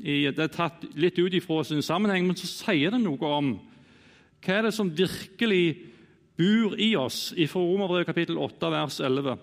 i, 0.04 0.16
det 0.28 0.50
er 0.50 0.52
tatt 0.52 0.84
litt 1.00 1.16
ut 1.16 1.32
ifra 1.32 1.64
sin 1.64 1.80
sammenheng, 1.80 2.28
men 2.28 2.36
så 2.36 2.46
sier 2.46 2.92
det 2.92 3.00
noe 3.00 3.36
om 3.40 3.54
hva 4.44 4.60
er 4.60 4.68
det 4.68 4.76
som 4.76 4.92
virkelig 4.92 5.95
bor 6.36 6.76
i 6.78 6.94
oss, 6.96 7.30
fra 7.48 7.60
Romerbrevet 7.60 8.06
kapittel 8.06 8.38
8, 8.38 8.70
vers 8.72 9.00
11. 9.00 9.36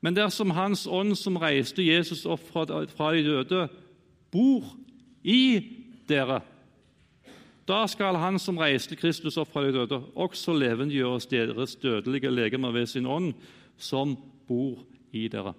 Men 0.00 0.16
dersom 0.16 0.54
Hans 0.54 0.86
ånd 0.86 1.16
som 1.18 1.36
reiste 1.40 1.84
Jesus 1.84 2.24
opp 2.26 2.44
fra, 2.52 2.64
de 3.12 3.24
døde, 3.26 3.66
bor 4.32 4.64
i 5.24 5.60
dere. 6.08 6.40
Da 7.68 7.82
skal 7.90 8.16
Han 8.16 8.38
som 8.40 8.58
reiste 8.58 8.96
Kristus 8.96 9.36
opp 9.36 9.50
fra 9.52 9.66
de 9.66 9.74
døde, 9.74 10.00
også 10.16 10.54
levendegjøres 10.56 11.28
deres 11.28 11.76
dødelige 11.76 12.30
legemer 12.30 12.72
ved 12.72 12.86
sin 12.86 13.06
ånd, 13.06 13.34
som 13.76 14.16
bor 14.48 14.80
i 15.12 15.28
dere. 15.28 15.52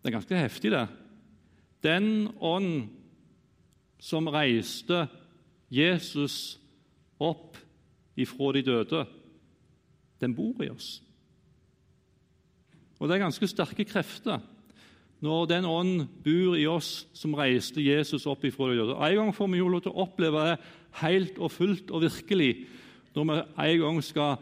Det 0.00 0.08
er 0.12 0.16
ganske 0.16 0.38
heftig, 0.38 0.70
det. 0.70 0.86
Den 1.82 2.30
ånd 2.40 2.88
som 4.00 4.28
reiste 4.30 5.06
Jesus 5.70 6.60
opp 7.18 7.58
ifra 8.16 8.52
de 8.56 8.62
døde, 8.64 9.04
den 10.20 10.34
bor 10.34 10.62
i 10.64 10.70
oss. 10.72 11.02
Og 12.96 13.08
det 13.08 13.16
er 13.16 13.26
ganske 13.26 13.48
sterke 13.50 13.84
krefter 13.84 14.40
når 15.24 15.46
den 15.48 15.68
ånd 15.68 16.06
bor 16.24 16.56
i 16.56 16.66
oss 16.68 17.06
som 17.16 17.34
reiste 17.36 17.80
Jesus 17.84 18.26
opp 18.28 18.44
ifra 18.44 18.68
de 18.70 18.80
døde. 18.80 18.96
En 18.96 19.20
gang 19.20 19.32
får 19.34 19.48
vi 19.52 19.60
jo 19.60 19.70
lov 19.72 19.84
til 19.84 19.94
å 19.94 20.04
oppleve 20.04 20.44
det 20.50 20.56
helt 21.02 21.38
og 21.40 21.52
fullt 21.52 21.92
og 21.92 22.04
virkelig 22.04 22.50
når 23.16 23.28
vi 23.30 23.36
en 23.64 23.80
gang 23.80 24.02
skal 24.04 24.36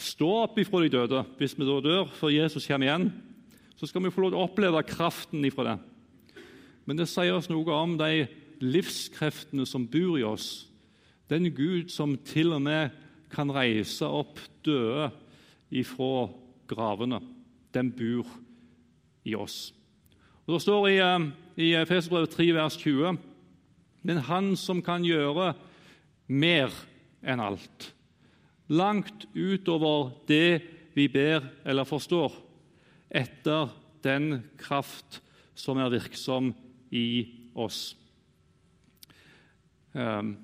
stå 0.00 0.28
opp 0.42 0.58
ifra 0.60 0.82
de 0.84 0.92
døde, 0.92 1.22
hvis 1.38 1.56
vi 1.56 1.68
da 1.68 1.78
dør 1.84 2.10
før 2.16 2.32
Jesus 2.32 2.66
kommer 2.68 2.88
igjen. 2.88 3.06
Så 3.76 3.88
skal 3.88 4.04
vi 4.04 4.12
få 4.12 4.26
lov 4.26 4.34
til 4.34 4.40
å 4.40 4.44
oppleve 4.48 4.82
kraften 4.84 5.44
ifra 5.48 5.70
det. 5.70 5.78
Men 6.84 7.00
det 7.00 7.08
sier 7.08 7.36
oss 7.36 7.48
noe 7.48 7.76
om 7.76 7.96
de 8.00 8.26
livskreftene 8.60 9.64
som 9.68 9.86
bor 9.88 10.18
i 10.20 10.26
oss. 10.26 10.66
Den 11.32 11.48
Gud 11.54 11.92
som 11.92 12.16
til 12.28 12.52
og 12.52 12.60
med 12.64 12.92
kan 13.30 13.52
reise 13.54 14.06
opp 14.06 14.40
døde 14.66 15.10
ifra 15.70 16.28
gravene. 16.70 17.20
Den 17.74 17.92
bor 17.94 18.26
i 19.24 19.34
oss. 19.34 19.72
Og 20.46 20.54
Det 20.54 20.62
står 20.62 20.88
i, 20.88 20.98
eh, 20.98 21.30
i 21.56 21.74
Efeserbrevet 21.74 22.30
3, 22.30 22.54
vers 22.54 22.76
20.: 22.76 23.18
Men 24.02 24.16
Han 24.16 24.56
som 24.56 24.82
kan 24.82 25.04
gjøre 25.04 25.54
mer 26.26 26.70
enn 27.22 27.40
alt, 27.40 27.92
langt 28.68 29.26
utover 29.34 30.12
det 30.28 30.62
vi 30.94 31.08
ber 31.08 31.42
eller 31.64 31.84
forstår, 31.84 32.32
etter 33.10 33.68
den 34.02 34.42
kraft 34.58 35.20
som 35.54 35.78
er 35.78 35.90
virksom 35.90 36.54
i 36.90 37.28
oss. 37.54 37.96
Ehm, 39.94 40.36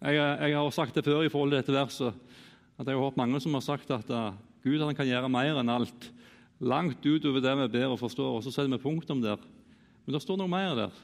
jeg, 0.00 0.50
jeg 0.50 0.56
har 0.58 0.70
sagt 0.74 0.94
det 0.94 1.04
før 1.04 1.22
i 1.24 1.30
forhold 1.32 1.52
til 1.52 1.60
dette 1.60 1.76
verset, 1.76 2.14
at 2.78 2.86
jeg 2.86 2.96
har 2.96 3.04
hørt 3.04 3.16
mange 3.20 3.40
som 3.40 3.54
har 3.54 3.64
sagt 3.64 3.90
at 3.94 4.10
uh, 4.10 4.34
Gud 4.64 4.82
kan 4.96 5.06
gjøre 5.06 5.30
mer 5.30 5.60
enn 5.60 5.72
alt 5.72 6.10
langt 6.64 7.04
utover 7.04 7.42
det 7.42 7.54
vi 7.58 7.72
ber 7.76 7.92
og 7.92 8.00
forstår, 8.00 8.38
og 8.38 8.44
så 8.44 8.52
setter 8.52 8.72
vi 8.72 8.82
punktum 8.82 9.22
der. 9.22 9.40
Men 10.04 10.16
det 10.16 10.22
står 10.22 10.38
noe 10.40 10.50
mer 10.50 10.74
der. 10.78 11.02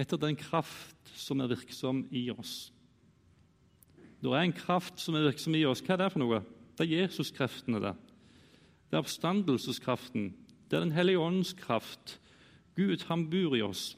Etter 0.00 0.18
den 0.20 0.36
kraft 0.36 1.12
som 1.14 1.40
er 1.40 1.52
virksom 1.52 2.04
i 2.10 2.26
oss. 2.34 2.72
Det 4.24 4.32
er 4.32 4.46
en 4.46 4.56
kraft 4.56 4.98
som 5.02 5.16
er 5.18 5.28
virksom 5.28 5.54
i 5.54 5.66
oss. 5.68 5.82
Hva 5.84 5.94
er 5.94 6.04
det 6.04 6.12
for 6.14 6.24
noe? 6.24 6.40
Det 6.74 6.86
er 6.86 7.04
Jesuskreftene. 7.04 7.80
Det 7.80 7.94
Det 8.90 8.96
er 8.96 9.02
oppstandelseskraften. 9.02 10.34
Det 10.70 10.76
er 10.76 10.80
Den 10.80 10.96
hellige 10.96 11.18
ånds 11.18 11.52
kraft. 11.52 12.20
Gud, 12.76 13.04
han 13.08 13.30
bor 13.30 13.56
i 13.56 13.62
oss. 13.62 13.96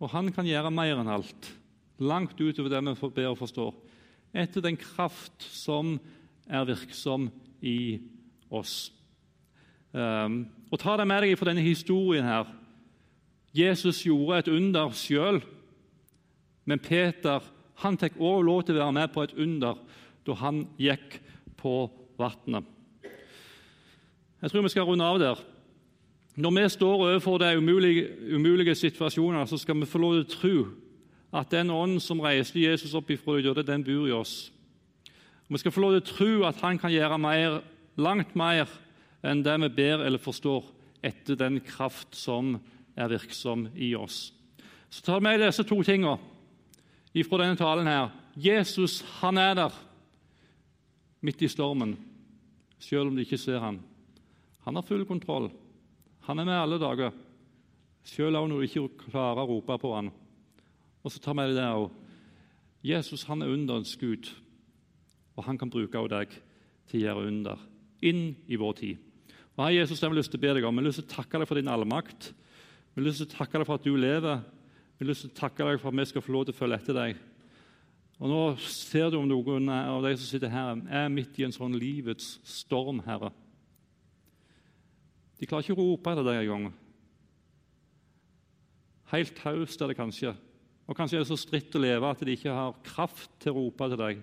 Og 0.00 0.10
han 0.10 0.32
kan 0.32 0.46
gjøre 0.46 0.70
mer 0.70 0.98
enn 0.98 1.08
alt. 1.08 1.57
Langt 1.98 2.40
utover 2.40 2.70
det 2.70 2.82
vi 2.86 3.10
ber 3.14 3.32
og 3.32 3.38
forstår. 3.40 3.74
Etter 4.34 4.62
den 4.62 4.76
kraft 4.76 5.42
som 5.42 5.96
er 6.48 6.64
virksom 6.68 7.28
i 7.62 7.98
oss. 8.50 8.92
Um, 9.92 10.46
og 10.70 10.80
Ta 10.80 10.96
deg 11.00 11.08
med 11.08 11.24
deg 11.24 11.38
fra 11.38 11.48
denne 11.50 11.64
historien 11.64 12.26
her. 12.28 12.48
Jesus 13.56 14.04
gjorde 14.04 14.38
et 14.38 14.50
under 14.52 14.92
sjøl, 14.94 15.40
men 16.68 16.82
Peter 16.84 17.42
han 17.82 17.96
fikk 17.98 18.18
også 18.18 18.44
lov 18.44 18.64
til 18.66 18.76
å 18.76 18.82
være 18.82 18.96
med 18.96 19.12
på 19.14 19.24
et 19.24 19.36
under 19.38 19.78
da 20.26 20.34
han 20.42 20.66
gikk 20.78 21.20
på 21.58 21.74
vannet. 22.18 22.66
Jeg 24.38 24.50
tror 24.52 24.62
vi 24.62 24.70
skal 24.70 24.86
runde 24.86 25.06
av 25.06 25.18
der. 25.22 25.40
Når 26.38 26.52
vi 26.54 26.66
står 26.70 27.00
overfor 27.08 27.40
de 27.42 27.56
umulige, 27.58 28.04
umulige 28.34 28.74
situasjoner, 28.78 29.46
så 29.46 29.58
skal 29.58 29.80
vi 29.80 29.88
få 29.90 29.98
lov 29.98 30.14
til 30.14 30.26
å 30.26 30.34
tro 30.34 30.58
at 31.32 31.50
den 31.52 31.70
ånden 31.70 32.00
som 32.00 32.20
reiste 32.24 32.60
Jesus 32.60 32.94
opp 32.96 33.10
ifra 33.12 33.36
de 33.36 33.48
døde, 33.48 33.66
den 33.66 33.84
bor 33.84 34.08
i 34.08 34.14
oss. 34.16 34.50
Vi 35.48 35.58
skal 35.60 35.72
få 35.72 35.80
lov 35.80 35.96
til 35.96 36.02
å 36.02 36.08
tro 36.08 36.32
at 36.48 36.60
han 36.64 36.78
kan 36.80 36.92
gjøre 36.92 37.18
mer, 37.20 37.60
langt 37.96 38.34
mer 38.36 38.68
enn 39.24 39.42
det 39.44 39.56
vi 39.64 39.70
ber 39.80 40.04
eller 40.06 40.20
forstår, 40.20 40.64
etter 41.04 41.38
den 41.38 41.60
kraft 41.64 42.16
som 42.16 42.56
er 42.98 43.10
virksom 43.12 43.68
i 43.76 43.94
oss. 43.96 44.32
Så 44.90 45.04
tar 45.04 45.20
vi 45.20 45.28
med 45.28 45.40
disse 45.44 45.64
to 45.64 45.78
tingene 45.84 46.18
fra 47.28 47.38
denne 47.40 47.56
talen. 47.56 47.86
her. 47.86 48.10
Jesus 48.36 49.02
han 49.20 49.38
er 49.38 49.54
der 49.54 49.72
midt 51.20 51.42
i 51.42 51.48
stormen, 51.48 51.96
selv 52.78 53.08
om 53.08 53.16
de 53.16 53.22
ikke 53.22 53.38
ser 53.38 53.58
han. 53.58 53.80
Han 54.64 54.74
har 54.74 54.82
full 54.82 55.04
kontroll. 55.04 55.50
Han 56.28 56.38
er 56.38 56.44
med 56.44 56.60
alle 56.60 56.78
dager, 56.78 57.10
selv 58.04 58.36
om 58.36 58.50
du 58.50 58.60
ikke 58.60 58.88
klarer 59.10 59.42
å 59.42 59.48
rope 59.48 59.78
på 59.78 59.94
han. 59.94 60.10
Og 61.08 61.12
så 61.14 61.22
tar 61.24 61.32
vi 61.38 61.46
det 61.48 61.56
der 61.56 61.72
også. 61.72 62.04
Jesus 62.84 63.22
han 63.24 63.40
er 63.42 63.48
underens 63.48 63.96
Gud, 63.96 64.28
og 65.36 65.44
han 65.46 65.56
kan 65.58 65.70
bruke 65.72 66.02
deg 66.12 66.34
til 66.88 67.00
å 67.00 67.04
gjøre 67.06 67.30
under 67.30 67.62
inn 68.04 68.36
i 68.46 68.58
vår 68.60 68.74
tid. 68.76 68.98
Og 69.56 69.64
her, 69.64 69.78
Jesus, 69.80 70.02
jeg 70.02 70.06
har 70.06 70.14
lyst 70.14 70.30
til 70.30 70.38
å 70.38 70.42
be 70.44 70.52
deg 70.54 70.66
om. 70.68 70.76
Jeg 70.76 70.84
har 70.84 70.86
lyst 70.86 71.00
til 71.00 71.08
å 71.08 71.14
takke 71.16 71.40
deg 71.40 71.48
for 71.48 71.58
din 71.58 71.70
allmakt. 71.72 72.28
Vi 72.92 73.00
har 73.00 73.06
lyst 73.08 73.22
til 73.24 73.26
å 73.30 73.32
takke 73.32 73.58
deg 73.58 73.66
for 73.66 73.80
at 73.80 73.88
du 73.88 73.96
lever. 73.96 74.42
Vi 74.98 75.02
har 75.02 75.10
lyst 75.10 75.24
til 75.24 75.32
å 75.32 75.38
takke 75.40 75.66
deg 75.66 75.80
for 75.80 75.90
at 75.90 75.98
vi 75.98 76.06
skal 76.12 76.24
få 76.26 76.34
lov 76.36 76.44
til 76.46 76.54
å 76.54 76.58
følge 76.60 76.78
etter 76.78 76.98
deg. 77.00 77.22
Og 78.20 78.30
Nå 78.30 78.42
ser 78.68 79.08
du 79.10 79.16
om 79.18 79.26
noen 79.30 79.72
av 79.72 80.04
de 80.04 80.12
som 80.18 80.28
sitter 80.28 80.52
her, 80.52 80.76
er 80.92 81.10
midt 81.10 81.40
i 81.40 81.46
en 81.48 81.54
sånn 81.54 81.74
livets 81.80 82.36
storm, 82.46 83.00
Herre. 83.06 83.32
De 85.40 85.48
klarer 85.48 85.64
ikke 85.64 85.78
å 85.80 85.88
rope 85.88 86.12
etter 86.12 86.28
deg 86.28 86.44
engang. 86.44 86.68
Helt 89.08 89.34
taust 89.40 89.80
er 89.80 89.90
det 89.90 89.98
kanskje. 89.98 90.36
Og 90.88 90.96
Kanskje 90.96 91.18
er 91.18 91.24
det 91.24 91.28
så 91.28 91.36
stritt 91.36 91.74
å 91.76 91.82
leve 91.82 92.08
at 92.08 92.22
de 92.24 92.32
ikke 92.32 92.54
har 92.54 92.76
kraft 92.86 93.30
til 93.42 93.52
å 93.52 93.60
rope 93.60 93.88
til 93.92 94.00
deg. 94.00 94.22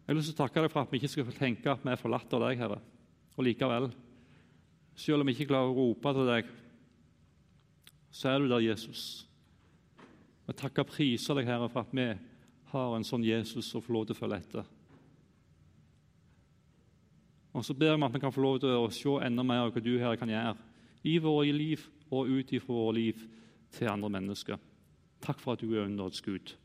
Jeg 0.00 0.12
har 0.12 0.18
lyst 0.18 0.30
til 0.30 0.36
å 0.38 0.42
takke 0.44 0.62
deg 0.62 0.72
for 0.72 0.82
at 0.82 0.92
vi 0.92 1.00
ikke 1.00 1.10
skal 1.10 1.34
tenke 1.34 1.70
at 1.72 1.82
vi 1.82 1.90
er 1.90 1.98
forlatt 1.98 2.36
av 2.38 2.44
deg, 2.46 2.62
Herre. 2.62 2.78
Og 3.34 3.46
likevel, 3.46 3.88
selv 4.98 5.22
om 5.22 5.30
vi 5.30 5.34
ikke 5.34 5.48
klarer 5.50 5.70
å 5.70 5.76
rope 5.76 6.14
til 6.14 6.30
deg, 6.30 6.52
så 8.14 8.30
er 8.30 8.42
du 8.42 8.50
der, 8.50 8.62
Jesus. 8.64 9.04
Jeg 10.46 10.58
takker 10.62 10.86
og 10.86 10.92
priser 10.94 11.38
deg, 11.38 11.50
Herre, 11.50 11.70
for 11.70 11.82
at 11.82 11.94
vi 11.94 12.06
har 12.70 12.94
en 12.94 13.06
sånn 13.06 13.26
Jesus 13.26 13.70
å 13.74 13.82
få 13.82 13.94
lov 13.94 14.06
til 14.08 14.18
å 14.18 14.20
følge 14.20 14.40
etter. 14.42 14.70
Og 17.50 17.66
så 17.66 17.74
ber 17.74 17.96
vi 17.96 18.06
at 18.06 18.14
vi 18.14 18.22
kan 18.22 18.34
få 18.34 18.42
lov 18.44 18.60
til 18.62 18.78
å 18.78 18.90
se 18.94 19.16
enda 19.26 19.42
mer 19.46 19.64
av 19.64 19.74
hva 19.74 19.82
du 19.82 19.92
Herre, 19.98 20.18
kan 20.18 20.30
gjøre 20.30 20.54
i 21.02 21.16
våre 21.22 21.54
liv 21.54 21.82
og 22.12 22.28
ut 22.28 22.50
ifra 22.52 22.74
våre 22.76 22.98
liv 22.98 23.22
til 23.70 23.90
andre 23.90 24.10
mennesker. 24.10 24.60
Takk 25.22 25.40
for 25.40 25.52
at 25.52 25.62
du 25.62 25.74
er 25.74 25.84
underets 25.84 26.22
Gud. 26.22 26.56